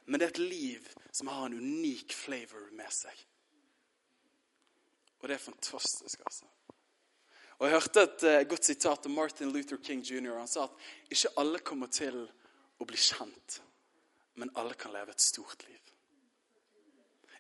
Men 0.07 0.21
det 0.21 0.27
er 0.27 0.35
et 0.35 0.43
liv 0.55 0.89
som 1.11 1.31
har 1.33 1.47
en 1.47 1.59
unik 1.59 2.13
flavor 2.17 2.69
med 2.77 2.93
seg. 2.93 3.25
Og 5.21 5.29
det 5.29 5.39
er 5.39 5.47
fantastisk, 5.47 6.21
altså. 6.27 6.49
Og 7.59 7.67
Jeg 7.67 7.77
hørte 7.77 8.03
et 8.03 8.25
uh, 8.27 8.41
godt 8.51 8.67
sitat 8.67 9.07
av 9.07 9.13
Martin 9.15 9.53
Luther 9.55 9.79
King 9.81 10.03
jr. 10.03 10.35
Han 10.37 10.51
sa 10.51 10.67
at 10.67 11.15
ikke 11.15 11.31
alle 11.41 11.61
kommer 11.65 11.89
til 11.89 12.19
å 12.77 12.87
bli 12.89 12.99
kjent, 12.99 13.61
men 14.35 14.51
alle 14.59 14.75
kan 14.75 14.93
leve 14.93 15.15
et 15.15 15.23
stort 15.23 15.63
liv. 15.69 15.81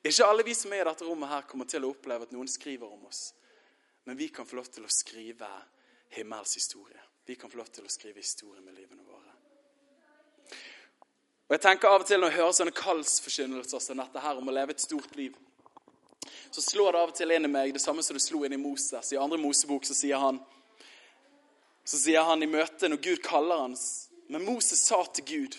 Ikke 0.04 0.28
alle 0.28 0.44
vi 0.46 0.54
som 0.54 0.72
er 0.72 0.84
i 0.84 0.86
dette 0.88 1.04
rommet 1.04 1.32
her 1.32 1.48
kommer 1.48 1.68
til 1.68 1.84
å 1.84 1.90
oppleve 1.92 2.28
at 2.28 2.32
noen 2.32 2.48
skriver 2.48 2.88
om 2.88 3.08
oss. 3.08 3.32
Men 4.04 4.16
vi 4.16 4.28
kan 4.28 4.46
få 4.46 4.60
lov 4.60 4.68
til 4.70 4.84
å 4.84 4.92
skrive 4.92 5.48
himmels 6.14 6.54
historie. 6.60 7.00
Vi 7.24 7.34
kan 7.34 7.50
få 7.50 7.56
lov 7.56 7.70
til 7.72 7.86
å 7.86 7.92
skrive 7.92 8.20
historier 8.20 8.62
med 8.62 8.76
livene 8.76 9.04
våre. 9.06 9.32
Og 11.44 11.56
jeg 11.56 11.60
tenker 11.60 11.88
av 11.88 12.02
og 12.02 12.08
til 12.08 12.20
Når 12.20 12.32
jeg 12.32 12.40
hører 12.40 12.56
sånne 12.56 12.76
kallsforkynnelser 12.76 13.80
som 13.80 14.00
dette 14.00 14.20
her 14.20 14.40
om 14.40 14.48
å 14.48 14.54
leve 14.54 14.72
et 14.72 14.80
stort 14.80 15.16
liv, 15.16 15.36
så 16.50 16.62
slår 16.62 16.92
det 16.92 17.00
av 17.00 17.12
og 17.12 17.16
til 17.16 17.34
inn 17.34 17.44
i 17.44 17.50
meg 17.50 17.72
det 17.74 17.82
samme 17.82 18.02
som 18.02 18.16
det 18.16 18.22
slo 18.24 18.44
inn 18.44 18.56
i 18.56 18.60
Moses. 18.60 19.12
I 19.12 19.20
andre 19.20 19.38
Mosebok 19.40 19.84
så 19.84 19.96
sier 19.96 20.20
han 20.20 20.40
så 21.84 21.98
sier 22.00 22.24
han 22.24 22.42
i 22.42 22.48
møtet 22.48 22.88
når 22.88 23.02
Gud 23.04 23.22
kaller 23.24 23.66
hans, 23.66 24.10
Men 24.28 24.44
Moses 24.44 24.80
sa 24.80 25.04
til 25.04 25.24
Gud, 25.24 25.56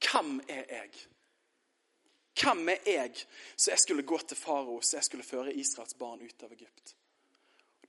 'Hvem 0.00 0.40
er 0.48 0.64
jeg?' 0.68 1.06
Hvem 2.42 2.68
er 2.68 2.78
jeg 2.86 3.26
så 3.56 3.70
jeg 3.70 3.78
skulle 3.78 4.02
gå 4.02 4.18
til 4.18 4.36
farao, 4.36 4.80
så 4.80 4.96
jeg 4.96 5.04
skulle 5.04 5.24
føre 5.24 5.54
Israels 5.54 5.94
barn 5.94 6.22
ut 6.22 6.42
av 6.42 6.52
Egypt? 6.52 6.94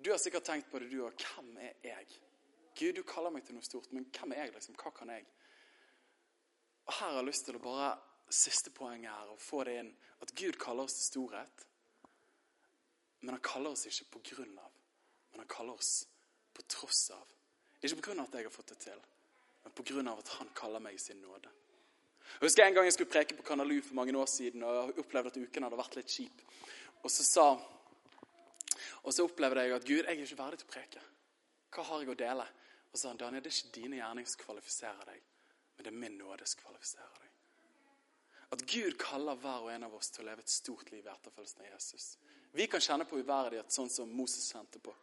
Du 0.06 0.12
har 0.12 0.18
sikkert 0.18 0.44
tenkt 0.44 0.72
på 0.72 0.80
det, 0.80 0.92
du 0.92 1.06
òg. 1.06 1.14
Hvem 1.14 1.58
er 1.58 1.74
jeg? 1.84 2.08
Gud, 2.78 2.94
du 2.96 3.04
kaller 3.04 3.34
meg 3.34 3.46
til 3.46 3.58
noe 3.58 3.66
stort, 3.66 3.90
men 3.96 4.06
hvem 4.14 4.36
er 4.36 4.46
jeg? 4.46 4.54
liksom? 4.56 4.78
Hva 4.80 4.92
kan 4.96 5.10
jeg? 5.14 5.26
Og 6.86 6.94
Her 6.94 7.12
har 7.12 7.20
jeg 7.20 7.30
lyst 7.30 7.46
til 7.46 7.58
å 7.60 7.64
bare 7.64 7.90
Siste 8.30 8.70
poenget 8.70 9.10
her, 9.10 9.30
å 9.34 9.40
få 9.42 9.64
det 9.66 9.74
inn. 9.80 9.88
At 10.22 10.36
Gud 10.38 10.60
kaller 10.62 10.86
oss 10.86 10.94
til 11.00 11.08
storhet. 11.08 11.64
Men 13.22 13.34
han 13.34 13.42
kaller 13.42 13.74
oss 13.74 13.88
ikke 13.90 14.06
på 14.14 14.22
grunn 14.32 14.54
av, 14.62 14.76
men 15.32 15.42
han 15.42 15.50
kaller 15.50 15.80
oss 15.80 16.04
på 16.54 16.64
tross 16.70 17.08
av. 17.16 17.32
Ikke 17.82 17.98
på 18.00 18.06
grunn 18.10 18.22
av 18.22 18.30
at 18.30 18.38
jeg 18.38 18.48
har 18.48 18.54
fått 18.54 18.72
det 18.74 18.78
til, 18.86 19.02
men 19.64 19.76
på 19.76 19.86
grunn 19.92 20.12
av 20.12 20.22
at 20.22 20.32
han 20.38 20.52
kaller 20.56 20.84
meg 20.84 21.00
sin 21.02 21.20
nåde. 21.24 21.52
Jeg 22.30 22.46
husker 22.46 22.64
En 22.64 22.78
gang 22.78 22.86
jeg 22.86 22.94
skulle 22.94 23.12
preke 23.12 23.36
på 23.36 23.44
Kanalu 23.44 23.82
for 23.82 23.98
mange 23.98 24.16
år 24.16 24.30
siden, 24.30 24.64
og 24.64 24.76
jeg 24.78 25.04
opplevde 25.04 25.34
at 25.34 25.42
uken 25.42 25.66
hadde 25.66 25.82
vært 25.82 25.98
litt 25.98 26.14
kjip. 26.14 26.44
Og 27.02 27.12
så, 27.12 27.26
sa, 27.26 27.46
og 29.02 29.14
så 29.16 29.26
opplevde 29.26 29.66
jeg 29.66 29.76
at 29.76 29.88
Gud, 29.88 30.04
jeg 30.04 30.06
er 30.06 30.24
ikke 30.28 30.44
verdig 30.44 30.62
til 30.62 30.70
å 30.70 30.74
preke. 30.76 31.04
Hva 31.74 31.88
har 31.90 32.04
jeg 32.04 32.14
å 32.14 32.20
dele? 32.20 32.46
Og 32.92 32.98
så 32.98 33.02
sa 33.02 33.12
han, 33.14 33.18
Daniel, 33.22 33.44
det 33.44 33.52
er 33.52 33.58
ikke 33.58 33.82
dine 33.82 34.00
gjerninger 34.00 34.32
som 34.32 34.44
kvalifiserer 34.44 35.12
deg, 35.12 35.26
men 35.76 35.86
det 35.86 35.92
er 35.92 36.00
min 36.04 36.18
nåde 36.18 36.48
som 36.50 36.62
kvalifiserer 36.64 37.20
deg. 37.22 37.36
At 38.50 38.66
Gud 38.66 38.96
kaller 38.98 39.38
hver 39.38 39.68
og 39.68 39.72
en 39.74 39.86
av 39.86 39.94
oss 39.94 40.10
til 40.10 40.24
å 40.24 40.32
leve 40.32 40.42
et 40.42 40.50
stort 40.50 40.90
liv 40.90 41.06
i 41.06 41.12
etterfølgelsen 41.12 41.62
av 41.62 41.70
Jesus. 41.70 42.08
Vi 42.58 42.66
kan 42.68 42.82
kjenne 42.82 43.06
på 43.06 43.20
uverdighet, 43.22 43.70
sånn 43.72 43.92
som 43.94 44.10
Moses 44.10 44.50
kjente 44.50 44.82
på. 44.82 44.96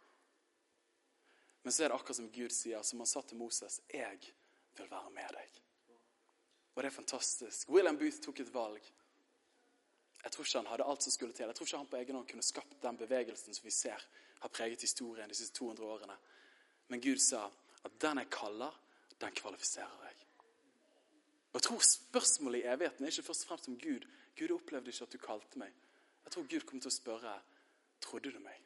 Men 1.63 1.71
så 1.71 1.85
er 1.85 1.91
det 1.91 1.95
akkurat 1.95 2.19
som 2.19 2.27
Gud 2.31 2.51
sier, 2.51 2.83
som 2.83 2.99
han 2.99 3.07
sa 3.07 3.21
til 3.21 3.39
Moses, 3.39 3.81
'Jeg 3.87 4.33
vil 4.75 4.89
være 4.91 5.09
med 5.09 5.31
deg'. 5.35 5.61
Og 6.75 6.83
det 6.83 6.85
er 6.85 6.95
fantastisk. 6.95 7.69
William 7.69 7.97
Booth 7.97 8.21
tok 8.21 8.39
et 8.39 8.53
valg. 8.53 8.83
Jeg 10.23 10.31
tror 10.31 10.45
ikke 10.45 10.59
han 10.59 10.67
hadde 10.67 10.83
alt 10.83 11.03
som 11.03 11.11
skulle 11.11 11.33
til. 11.33 11.45
Jeg 11.45 11.55
tror 11.55 11.65
ikke 11.65 11.77
han 11.77 11.87
på 11.87 11.97
egen 11.97 12.15
hånd 12.15 12.27
kunne 12.27 12.43
skapt 12.43 12.81
den 12.81 12.97
bevegelsen 12.97 13.53
som 13.53 13.65
vi 13.65 13.71
ser 13.71 14.05
har 14.39 14.49
preget 14.49 14.81
historien 14.81 15.29
de 15.29 15.35
siste 15.35 15.55
200 15.57 15.85
årene. 15.85 16.17
Men 16.87 17.01
Gud 17.01 17.17
sa 17.17 17.51
at 17.85 18.01
den 18.01 18.21
jeg 18.23 18.29
kaller, 18.33 18.73
den 19.21 19.35
kvalifiserer 19.35 20.05
jeg. 20.07 20.15
Og 21.51 21.59
jeg 21.59 21.65
tror 21.67 21.81
Spørsmålet 21.89 22.59
i 22.59 22.69
evigheten 22.73 23.05
er 23.05 23.11
ikke 23.11 23.27
først 23.29 23.45
og 23.45 23.51
fremst 23.51 23.67
om 23.71 23.79
Gud. 23.79 24.05
Gud 24.37 24.53
opplevde 24.55 24.93
ikke 24.93 25.07
at 25.07 25.13
du 25.13 25.17
kalte 25.17 25.59
meg. 25.59 25.73
Jeg 26.25 26.31
tror 26.31 26.47
Gud 26.51 26.65
kommer 26.67 26.85
til 26.85 26.91
å 26.91 26.97
spørre 26.97 27.33
trodde 28.03 28.31
du 28.31 28.39
meg 28.43 28.63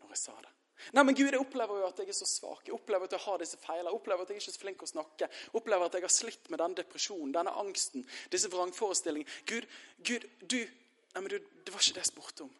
når 0.00 0.14
jeg 0.14 0.20
sa 0.22 0.34
det. 0.40 0.52
Nei, 0.96 1.04
men 1.06 1.14
Gud, 1.14 1.28
jeg 1.30 1.38
opplever 1.38 1.78
jo 1.78 1.86
at 1.86 2.00
jeg 2.00 2.10
er 2.10 2.16
så 2.16 2.26
svak. 2.26 2.64
Jeg 2.66 2.74
opplever 2.74 3.06
at 3.06 3.14
jeg 3.14 3.22
har 3.22 3.38
disse 3.42 3.58
feilene. 3.60 3.92
Jeg 3.92 4.00
opplever 4.00 4.24
at 4.24 4.32
jeg 4.32 4.40
ikke 4.40 4.50
er 4.50 4.56
så 4.56 4.62
flink 4.64 4.82
å 4.82 4.88
snakke. 4.90 5.28
Jeg 5.28 5.54
opplever 5.60 5.86
at 5.86 5.98
jeg 5.98 6.06
har 6.06 6.14
slitt 6.14 6.50
med 6.50 6.62
denne 6.62 6.78
depresjonen, 6.80 7.34
denne 7.36 7.54
angsten, 7.62 8.06
disse 8.32 8.50
vrangforestillingene. 8.50 9.42
Gud, 9.46 9.68
Gud, 10.10 10.28
du 10.42 10.62
Nei, 11.12 11.20
men 11.20 11.28
du, 11.28 11.34
det 11.36 11.72
var 11.74 11.82
ikke 11.84 11.98
det 11.98 12.00
jeg 12.06 12.08
spurte 12.08 12.44
om. 12.46 12.52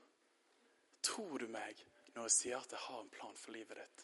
Tror 1.09 1.41
du 1.41 1.47
meg 1.49 1.79
når 2.13 2.27
jeg 2.29 2.35
sier 2.35 2.59
at 2.59 2.75
jeg 2.77 2.85
har 2.85 2.99
en 3.01 3.15
plan 3.15 3.39
for 3.41 3.57
livet 3.57 3.79
ditt 3.81 4.03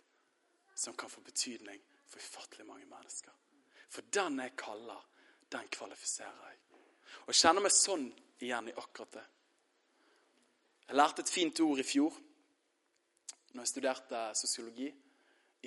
som 0.78 0.94
kan 0.94 1.10
få 1.10 1.22
betydning 1.26 1.80
for 2.06 2.22
ufattelig 2.22 2.66
mange 2.66 2.86
mennesker? 2.86 3.34
For 3.88 4.06
den 4.14 4.38
jeg 4.44 4.56
kaller, 4.60 5.02
den 5.50 5.68
kvalifiserer 5.72 6.46
jeg. 6.50 6.60
Og 7.24 7.32
jeg 7.32 7.40
kjenner 7.40 7.64
meg 7.64 7.74
sånn 7.74 8.06
igjen 8.44 8.70
i 8.70 8.76
akkurat 8.76 9.18
det. 9.18 9.26
Jeg 10.88 10.96
lærte 10.96 11.24
et 11.24 11.32
fint 11.32 11.60
ord 11.64 11.80
i 11.80 11.86
fjor 11.86 12.14
når 13.52 13.64
jeg 13.64 13.72
studerte 13.72 14.22
sosiologi. 14.38 14.88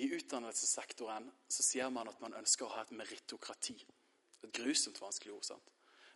I 0.02 0.08
utdannelsessektoren 0.16 1.26
så 1.52 1.64
sier 1.66 1.90
man 1.92 2.08
at 2.08 2.20
man 2.22 2.38
ønsker 2.38 2.64
å 2.64 2.72
ha 2.72 2.86
et 2.86 2.94
merittokrati. 2.96 3.76
Et 4.42 4.54
grusomt 4.56 4.98
vanskelig 5.02 5.34
ord. 5.34 5.44
sant? 5.44 5.72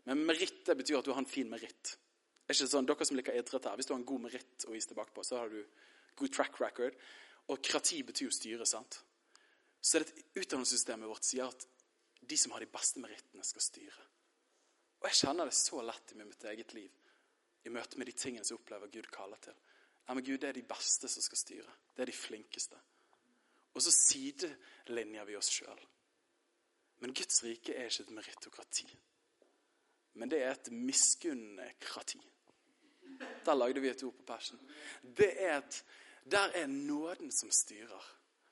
Men 0.06 0.24
meritt 0.24 0.64
betyr 0.64 1.00
at 1.00 1.06
du 1.06 1.12
har 1.12 1.20
en 1.20 1.28
fin 1.28 1.50
meritt. 1.50 1.96
Er 2.46 2.54
ikke 2.54 2.70
sånn, 2.70 2.86
dere 2.86 3.06
som 3.06 3.18
liker 3.18 3.36
idrett 3.36 3.66
her, 3.66 3.76
Hvis 3.76 3.86
du 3.86 3.92
har 3.92 4.00
en 4.00 4.08
god 4.08 4.22
meritt 4.28 4.66
å 4.66 4.72
vise 4.72 4.88
tilbake 4.88 5.12
på, 5.12 5.24
så 5.26 5.42
har 5.42 5.50
du 5.50 5.64
god 6.16 6.32
track 6.32 6.60
record. 6.60 6.94
Og 7.48 7.62
krati 7.62 8.02
betyr 8.02 8.26
jo 8.26 8.34
styre. 8.34 8.66
sant? 8.66 9.02
Så 9.80 9.98
er 9.98 10.04
det 10.04 10.24
utdanningssystemet 10.34 11.08
vårt 11.08 11.24
sier 11.24 11.46
at 11.46 11.66
de 12.26 12.36
som 12.36 12.52
har 12.52 12.60
de 12.60 12.66
beste 12.66 13.00
merittene, 13.00 13.44
skal 13.44 13.62
styre. 13.62 14.06
Og 15.00 15.08
jeg 15.10 15.20
kjenner 15.20 15.46
det 15.46 15.54
så 15.54 15.82
lett 15.84 16.12
i 16.12 16.18
mitt 16.18 16.44
eget 16.44 16.74
liv 16.74 16.90
i 17.66 17.70
møte 17.70 17.98
med 17.98 18.08
de 18.10 18.14
tingene 18.16 18.44
som 18.44 18.56
jeg 18.56 18.62
opplever 18.62 18.90
Gud 18.90 19.08
kaller 19.12 19.38
til. 19.42 19.54
Ja, 20.06 20.14
men 20.14 20.24
Gud, 20.24 20.38
det 20.42 20.48
er 20.48 20.58
de 20.58 20.62
beste 20.66 21.08
som 21.10 21.22
skal 21.22 21.38
styre. 21.38 21.72
Det 21.94 22.02
er 22.02 22.10
de 22.10 22.14
flinkeste. 22.16 22.78
Og 23.74 23.82
så 23.82 23.92
sidelinjer 23.92 25.26
vi 25.28 25.36
oss 25.36 25.50
sjøl. 25.52 25.82
Men 27.02 27.12
Guds 27.14 27.42
rike 27.44 27.74
er 27.74 27.90
ikke 27.90 28.06
et 28.06 28.14
merittokrati. 28.16 28.86
Men 30.16 30.32
det 30.32 30.40
er 30.42 30.54
et 30.54 30.70
miskunnkrati. 30.72 32.22
Der 33.44 33.54
lagde 33.54 33.82
vi 33.82 33.90
et 33.90 34.02
ord 34.02 34.14
på 34.16 34.24
Passion. 34.26 34.60
Det 35.02 35.28
er 35.42 35.58
et, 35.58 35.82
der 36.30 36.54
er 36.54 36.66
nåden 36.66 37.32
som 37.32 37.50
styrer. 37.50 38.04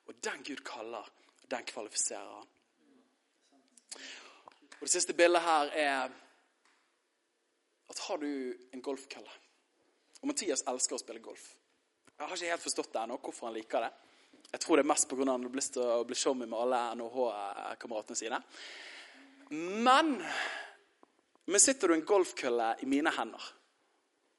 Og 0.07 0.15
den 0.25 0.43
Gud 0.45 0.63
kaller, 0.65 1.09
den 1.51 1.65
kvalifiserer 1.65 2.35
han. 2.35 2.49
Og 4.81 4.81
Det 4.81 4.91
siste 4.91 5.15
bildet 5.15 5.43
her 5.43 5.71
er 5.73 6.11
at 7.91 7.99
har 8.09 8.17
du 8.19 8.55
en 8.73 8.83
golfkølle 8.83 9.31
Og 10.21 10.29
Mathias 10.29 10.65
elsker 10.67 10.97
å 10.97 10.99
spille 10.99 11.21
golf. 11.21 11.43
Jeg 12.19 12.27
har 12.27 12.37
ikke 12.37 12.51
helt 12.51 12.63
forstått 12.63 12.93
det 12.93 13.01
ennå, 13.03 13.19
hvorfor 13.21 13.47
han 13.47 13.55
liker 13.55 13.85
det. 13.85 13.91
Jeg 14.53 14.61
tror 14.61 14.77
det 14.77 14.85
er 14.85 14.89
mest 14.89 15.09
pga. 15.09 15.23
at 15.23 15.29
han 15.29 15.45
har 15.45 15.57
lyst 15.59 15.73
til 15.73 15.83
å 15.83 16.05
bli 16.05 16.17
showman 16.17 16.49
med 16.49 16.59
alle 16.59 16.95
NHH-kameratene 16.95 18.17
sine. 18.17 18.43
Men 19.51 20.25
men 21.47 21.61
sitter 21.61 21.89
du 21.89 21.95
en 21.95 22.07
golfkølle 22.09 22.71
i 22.81 22.87
mine 22.89 23.13
hender 23.13 23.51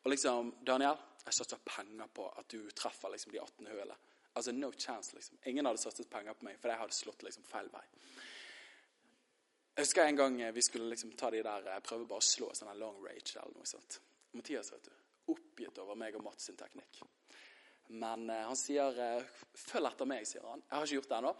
og 0.05 0.11
liksom 0.13 0.53
'Daniel, 0.65 0.97
jeg 1.25 1.37
satser 1.39 1.61
penger 1.65 2.09
på 2.13 2.27
at 2.39 2.49
du 2.53 2.69
treffer 2.71 3.13
liksom 3.13 3.33
de 3.33 3.41
18 3.41 3.71
hullene.' 3.71 3.97
Altså, 4.35 4.51
no 4.51 4.71
chance, 4.71 5.15
liksom. 5.15 5.37
Ingen 5.45 5.65
hadde 5.65 5.79
satset 5.79 6.09
penger 6.11 6.33
på 6.35 6.43
meg, 6.43 6.57
for 6.59 6.67
jeg 6.67 6.79
hadde 6.81 6.95
slått 6.95 7.21
liksom 7.23 7.43
feil 7.47 7.69
vei. 7.71 7.83
Jeg 9.75 9.85
husker 9.85 10.03
en 10.03 10.17
gang 10.19 10.35
vi 10.55 10.63
skulle 10.63 10.89
liksom 10.91 11.13
ta 11.15 11.29
de 11.31 11.39
der 11.43 11.69
eh, 11.71 11.79
prøve 11.83 12.07
bare 12.07 12.23
å 12.23 12.25
slå 12.25 12.49
sånn 12.55 12.73
long 12.79 12.99
rage 13.03 13.37
eller 13.39 13.55
noe 13.55 13.67
sånt. 13.67 13.99
Mathias 14.35 14.73
vet 14.73 14.89
du, 14.89 14.91
oppgitt 15.31 15.79
over 15.83 15.95
meg 15.99 16.15
og 16.19 16.25
Mats 16.27 16.49
sin 16.49 16.59
teknikk. 16.59 16.99
Men 17.95 18.29
eh, 18.29 18.43
han 18.43 18.59
sier 18.59 18.99
eh, 19.05 19.23
'følg 19.55 19.87
etter 19.91 20.09
meg', 20.09 20.27
sier 20.27 20.43
han. 20.47 20.63
Jeg 20.67 20.75
har 20.77 20.87
ikke 20.87 20.99
gjort 20.99 21.11
det 21.13 21.17
ennå. 21.21 21.33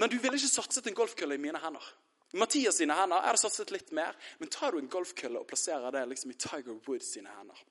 Men 0.00 0.12
du 0.12 0.16
ville 0.18 0.40
ikke 0.40 0.54
satset 0.54 0.88
en 0.88 0.96
golfkølle 1.02 1.36
i 1.36 1.44
mine 1.44 1.60
hender. 1.60 1.92
Mathias 2.40 2.80
sine 2.80 2.96
hender 2.96 3.20
er 3.20 3.36
det 3.36 3.42
satset 3.42 3.72
litt 3.74 3.92
mer, 3.92 4.16
men 4.38 4.48
tar 4.48 4.72
du 4.72 4.80
en 4.80 4.92
golfkølle 4.92 5.40
og 5.40 5.48
plasserer 5.50 5.92
det 5.92 6.06
liksom 6.08 6.32
i 6.32 6.40
Tiger 6.40 6.80
Woods 6.86 7.12
sine 7.18 7.32
hender 7.36 7.64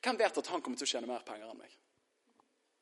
Hvem 0.00 0.18
vet 0.20 0.40
at 0.40 0.50
han 0.52 0.62
kommer 0.64 0.80
til 0.80 0.88
å 0.88 0.92
tjene 0.94 1.10
mer 1.10 1.24
penger 1.26 1.50
enn 1.50 1.60
meg? 1.60 1.76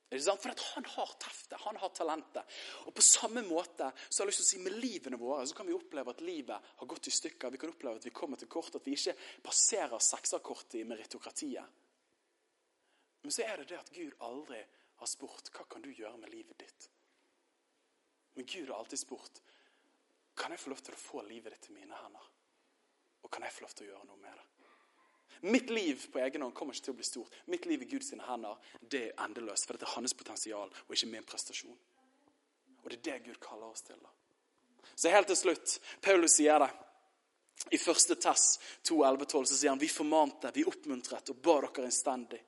Er 0.09 0.17
det 0.17 0.25
sant? 0.25 0.41
For 0.41 0.55
han 0.77 0.87
har 0.95 1.11
teftet, 1.21 1.59
han 1.61 1.77
har 1.83 1.91
talentet. 1.93 2.59
Og 2.89 2.95
på 2.97 3.05
samme 3.05 3.43
måte 3.45 3.91
så 4.09 4.23
har 4.23 4.29
jeg 4.29 4.31
lyst 4.31 4.41
til 4.41 4.47
å 4.47 4.51
si 4.53 4.61
med 4.65 4.79
livene 4.81 5.19
våre 5.21 5.45
så 5.47 5.59
kan 5.59 5.69
vi 5.69 5.77
oppleve 5.77 6.15
at 6.15 6.23
livet 6.25 6.71
har 6.79 6.89
gått 6.89 7.11
i 7.11 7.13
stykker. 7.13 7.53
Vi 7.53 7.61
kan 7.61 7.75
oppleve 7.75 8.01
at 8.01 8.07
vi 8.09 8.15
kommer 8.17 8.41
til 8.41 8.49
kort, 8.49 8.79
at 8.79 8.87
vi 8.89 8.97
ikke 8.97 9.17
passerer 9.45 10.01
sekserkortet 10.01 10.79
i 10.81 10.87
meritokratiet. 10.89 11.77
Men 13.27 13.35
så 13.35 13.45
er 13.45 13.61
det 13.61 13.69
det 13.75 13.83
at 13.83 13.93
Gud 13.93 14.15
aldri 14.25 14.63
har 14.99 15.11
spurt 15.11 15.51
hva 15.53 15.67
kan 15.69 15.85
du 15.85 15.91
gjøre 15.93 16.17
med 16.23 16.33
livet 16.33 16.57
ditt. 16.65 16.89
Men 18.39 18.47
Gud 18.49 18.71
har 18.71 18.79
alltid 18.79 19.03
spurt 19.03 19.43
kan 20.39 20.55
jeg 20.55 20.63
få 20.63 20.71
lov 20.71 20.81
til 20.87 20.95
å 20.95 21.01
få 21.03 21.23
livet 21.27 21.57
ditt 21.57 21.73
i 21.73 21.75
mine 21.75 21.97
hender. 21.99 22.27
Og 23.27 23.33
kan 23.35 23.43
jeg 23.45 23.57
få 23.57 23.65
lov 23.65 23.75
til 23.75 23.89
å 23.89 23.91
gjøre 23.91 24.07
noe 24.07 24.21
med 24.23 24.39
det. 24.39 24.58
Mitt 25.41 25.71
liv 25.71 26.07
på 26.13 26.19
egen 26.19 26.43
hånd 26.43 26.55
kommer 26.55 26.75
ikke 26.75 26.89
til 26.89 26.97
å 26.97 26.99
bli 26.99 27.07
stort. 27.07 27.37
Mitt 27.47 27.67
liv 27.71 27.85
i 27.85 27.91
Guds 27.91 28.11
hender 28.11 28.75
det 28.81 29.05
er 29.11 29.25
endeløst, 29.25 29.67
for 29.67 29.77
dette 29.77 29.87
er 29.87 29.97
hans 29.97 30.17
potensial 30.19 30.71
og 30.71 30.95
ikke 30.95 31.11
min 31.13 31.27
prestasjon. 31.29 31.79
Og 32.83 32.91
det 32.91 32.99
er 32.99 33.05
det 33.07 33.25
Gud 33.29 33.41
kaller 33.43 33.71
oss 33.71 33.87
til. 33.87 33.99
da. 34.03 34.11
Så 34.95 35.13
helt 35.13 35.31
til 35.31 35.37
slutt, 35.37 35.79
Paulus 36.03 36.39
sier 36.39 36.59
det. 36.65 36.71
I 37.75 37.79
første 37.79 38.15
Tess 38.15 38.59
2.11-12 38.87 39.49
så 39.51 39.57
sier 39.57 39.73
han 39.73 39.81
vi 39.81 39.91
formante, 39.91 40.51
vi 40.55 40.67
oppmuntret 40.67 41.33
og 41.33 41.41
ba 41.43 41.57
dere 41.65 41.89
innstendig 41.89 42.39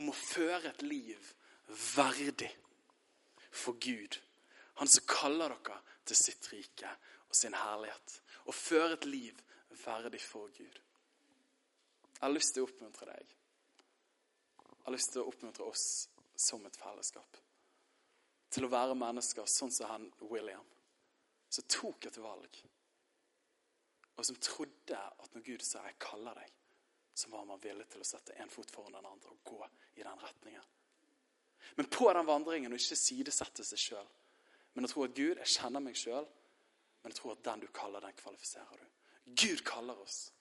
om 0.00 0.08
å 0.08 0.16
føre 0.16 0.72
et 0.72 0.82
liv 0.82 1.32
verdig 1.94 2.48
for 3.52 3.76
Gud. 3.80 4.16
Han 4.80 4.88
som 4.88 5.04
kaller 5.08 5.52
dere 5.52 5.78
til 6.08 6.16
sitt 6.16 6.48
rike 6.52 6.90
og 7.28 7.36
sin 7.36 7.56
herlighet. 7.56 8.20
Å 8.48 8.54
føre 8.56 8.96
et 8.96 9.08
liv 9.08 9.40
verdig 9.84 10.20
for 10.24 10.48
Gud. 10.56 10.80
Jeg 12.18 12.26
har 12.26 12.34
lyst 12.34 12.54
til 12.54 12.64
å 12.64 12.66
oppmuntre 12.66 13.06
deg. 13.06 13.34
Jeg 14.58 14.84
har 14.88 14.94
lyst 14.94 15.12
til 15.14 15.22
å 15.22 15.28
oppmuntre 15.30 15.66
oss 15.70 15.84
som 16.34 16.64
et 16.66 16.78
fellesskap. 16.78 17.36
Til 18.50 18.66
å 18.66 18.70
være 18.72 18.96
mennesker 18.98 19.46
sånn 19.46 19.70
som 19.70 19.86
han 19.92 20.08
William, 20.26 20.66
som 21.48 21.66
tok 21.70 22.08
et 22.08 22.18
valg. 22.18 22.58
Og 24.18 24.26
som 24.26 24.38
trodde 24.42 24.98
at 24.98 25.34
når 25.34 25.44
Gud 25.46 25.62
sa 25.62 25.84
'jeg 25.84 25.98
kaller 25.98 26.34
deg', 26.34 26.56
så 27.14 27.30
var 27.30 27.44
man 27.44 27.62
villig 27.62 27.88
til 27.88 28.00
å 28.00 28.04
sette 28.04 28.34
en 28.34 28.50
fot 28.50 28.70
foran 28.70 28.92
den 28.92 29.06
andre 29.06 29.30
og 29.30 29.44
gå 29.44 29.68
i 29.94 30.02
den 30.02 30.18
retningen. 30.18 30.64
Men 31.76 31.86
på 31.86 32.12
den 32.12 32.26
vandringen 32.26 32.72
å 32.72 32.74
ikke 32.74 32.96
sidesette 32.96 33.64
seg 33.64 33.78
sjøl. 33.78 34.08
Men 34.74 34.84
å 34.84 34.88
tro 34.88 35.04
at 35.04 35.14
Gud, 35.14 35.36
jeg 35.36 35.46
kjenner 35.46 35.80
meg 35.80 35.94
sjøl, 35.94 36.26
men 37.02 37.12
jeg 37.12 37.14
tror 37.14 37.32
at 37.32 37.44
den 37.44 37.60
du 37.60 37.66
kaller, 37.66 38.00
den 38.00 38.12
kvalifiserer 38.12 38.76
du. 38.76 38.86
Gud 39.26 39.64
kaller 39.64 39.98
oss 39.98 40.32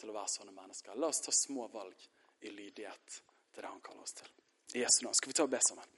til 0.00 0.10
å 0.10 0.16
være 0.16 0.32
sånne 0.32 0.54
mennesker. 0.54 0.96
La 0.98 1.10
oss 1.10 1.22
ta 1.24 1.32
små 1.34 1.68
valg 1.72 2.08
i 2.44 2.52
lydighet 2.52 3.20
til 3.54 3.62
det 3.62 3.68
han 3.70 3.82
kaller 3.84 4.06
oss 4.06 4.16
til. 4.18 4.30
I 4.74 4.82
Jesu 4.82 5.04
navn. 5.04 5.14
Skal 5.14 5.30
vi 5.30 5.36
ta 5.38 5.46
og 5.46 5.52
be 5.52 5.60
sammen? 5.62 5.92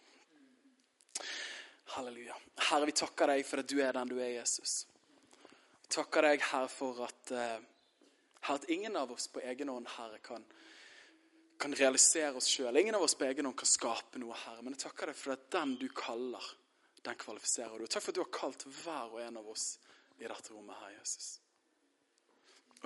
Halleluja. 1.96 2.36
Herre, 2.68 2.88
vi 2.90 2.94
takker 2.98 3.30
deg 3.30 3.46
for 3.46 3.62
at 3.62 3.70
du 3.70 3.78
er 3.80 3.94
den 3.96 4.10
du 4.10 4.18
er, 4.18 4.34
Jesus. 4.40 4.84
Vi 5.82 5.90
takker 5.96 6.26
deg, 6.26 6.44
Herre, 6.50 6.68
for 6.72 7.04
at, 7.06 7.32
herre, 7.32 8.58
at 8.58 8.68
ingen 8.74 8.98
av 8.98 9.14
oss 9.14 9.28
på 9.32 9.40
egen 9.46 9.70
hånd, 9.72 9.88
Herre, 9.96 10.18
kan, 10.24 10.44
kan 11.62 11.74
realisere 11.78 12.34
oss 12.36 12.50
sjøl. 12.50 12.76
Ingen 12.76 12.98
av 12.98 13.06
oss 13.06 13.16
på 13.18 13.28
egen 13.28 13.48
hånd 13.48 13.58
kan 13.58 13.70
skape 13.70 14.20
noe, 14.22 14.36
Herre. 14.44 14.66
Men 14.66 14.76
jeg 14.76 14.84
takker 14.88 15.12
deg 15.12 15.18
for 15.18 15.36
at 15.36 15.48
den 15.54 15.76
du 15.80 15.88
kaller, 15.94 16.52
den 17.06 17.18
kvalifiserer 17.22 17.78
du. 17.78 17.86
Takk 17.86 18.02
for 18.02 18.12
at 18.12 18.18
du 18.18 18.24
har 18.24 18.34
kalt 18.34 18.66
hver 18.82 19.14
og 19.14 19.22
en 19.22 19.40
av 19.40 19.50
oss 19.54 19.76
i 20.18 20.26
dette 20.26 20.52
rommet 20.52 20.78
her, 20.82 20.96
Jesus. 20.98 21.36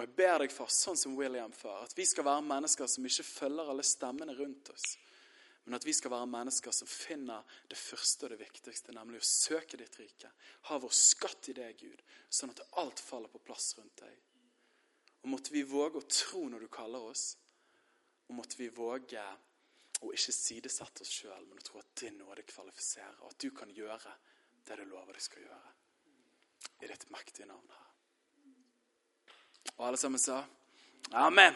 Og 0.01 0.07
jeg 0.07 0.17
ber 0.17 0.39
deg, 0.41 0.53
far, 0.55 0.71
sånn 0.73 0.97
som 0.97 1.13
William 1.13 1.53
før, 1.53 1.83
at 1.85 1.93
vi 1.93 2.07
skal 2.09 2.25
være 2.25 2.41
mennesker 2.47 2.89
som 2.89 3.05
ikke 3.05 3.25
følger 3.27 3.69
alle 3.69 3.85
stemmene 3.85 4.33
rundt 4.39 4.71
oss, 4.73 4.95
men 5.67 5.77
at 5.77 5.85
vi 5.85 5.93
skal 5.93 6.15
være 6.15 6.31
mennesker 6.33 6.73
som 6.73 6.89
finner 6.89 7.59
det 7.69 7.77
første 7.77 8.25
og 8.25 8.33
det 8.33 8.39
viktigste, 8.41 8.95
nemlig 8.97 9.21
å 9.21 9.29
søke 9.29 9.77
ditt 9.77 9.99
rike. 10.01 10.31
Ha 10.71 10.79
vår 10.81 10.95
skatt 10.97 11.51
i 11.53 11.57
deg, 11.59 11.85
Gud, 11.85 12.01
sånn 12.33 12.55
at 12.55 12.63
alt 12.81 13.03
faller 13.05 13.29
på 13.29 13.43
plass 13.45 13.75
rundt 13.77 14.01
deg. 14.01 14.17
Og 15.21 15.29
måtte 15.35 15.53
vi 15.53 15.67
våge 15.69 16.01
å 16.01 16.09
tro 16.09 16.47
når 16.49 16.65
du 16.65 16.71
kaller 16.73 17.05
oss, 17.11 17.27
og 18.31 18.39
måtte 18.41 18.57
vi 18.57 18.71
våge 18.73 19.27
å 20.01 20.15
ikke 20.17 20.33
sidesette 20.33 21.05
oss 21.05 21.13
sjøl, 21.13 21.45
men 21.45 21.61
å 21.61 21.67
tro 21.69 21.85
at 21.85 21.93
din 22.01 22.17
nåde 22.23 22.49
kvalifiserer, 22.49 23.21
og 23.21 23.35
at 23.35 23.45
du 23.45 23.53
kan 23.53 23.77
gjøre 23.77 24.17
det 24.65 24.81
du 24.81 24.89
lover 24.89 25.13
du 25.13 25.29
skal 25.29 25.45
gjøre. 25.45 25.77
I 26.81 26.89
ditt 26.89 27.11
mektige 27.13 27.53
navn, 27.53 27.69
her. 27.69 27.90
Og 29.77 29.87
alle 29.87 29.97
sammen 29.97 30.19
sa 30.19 30.43
amen. 31.13 31.55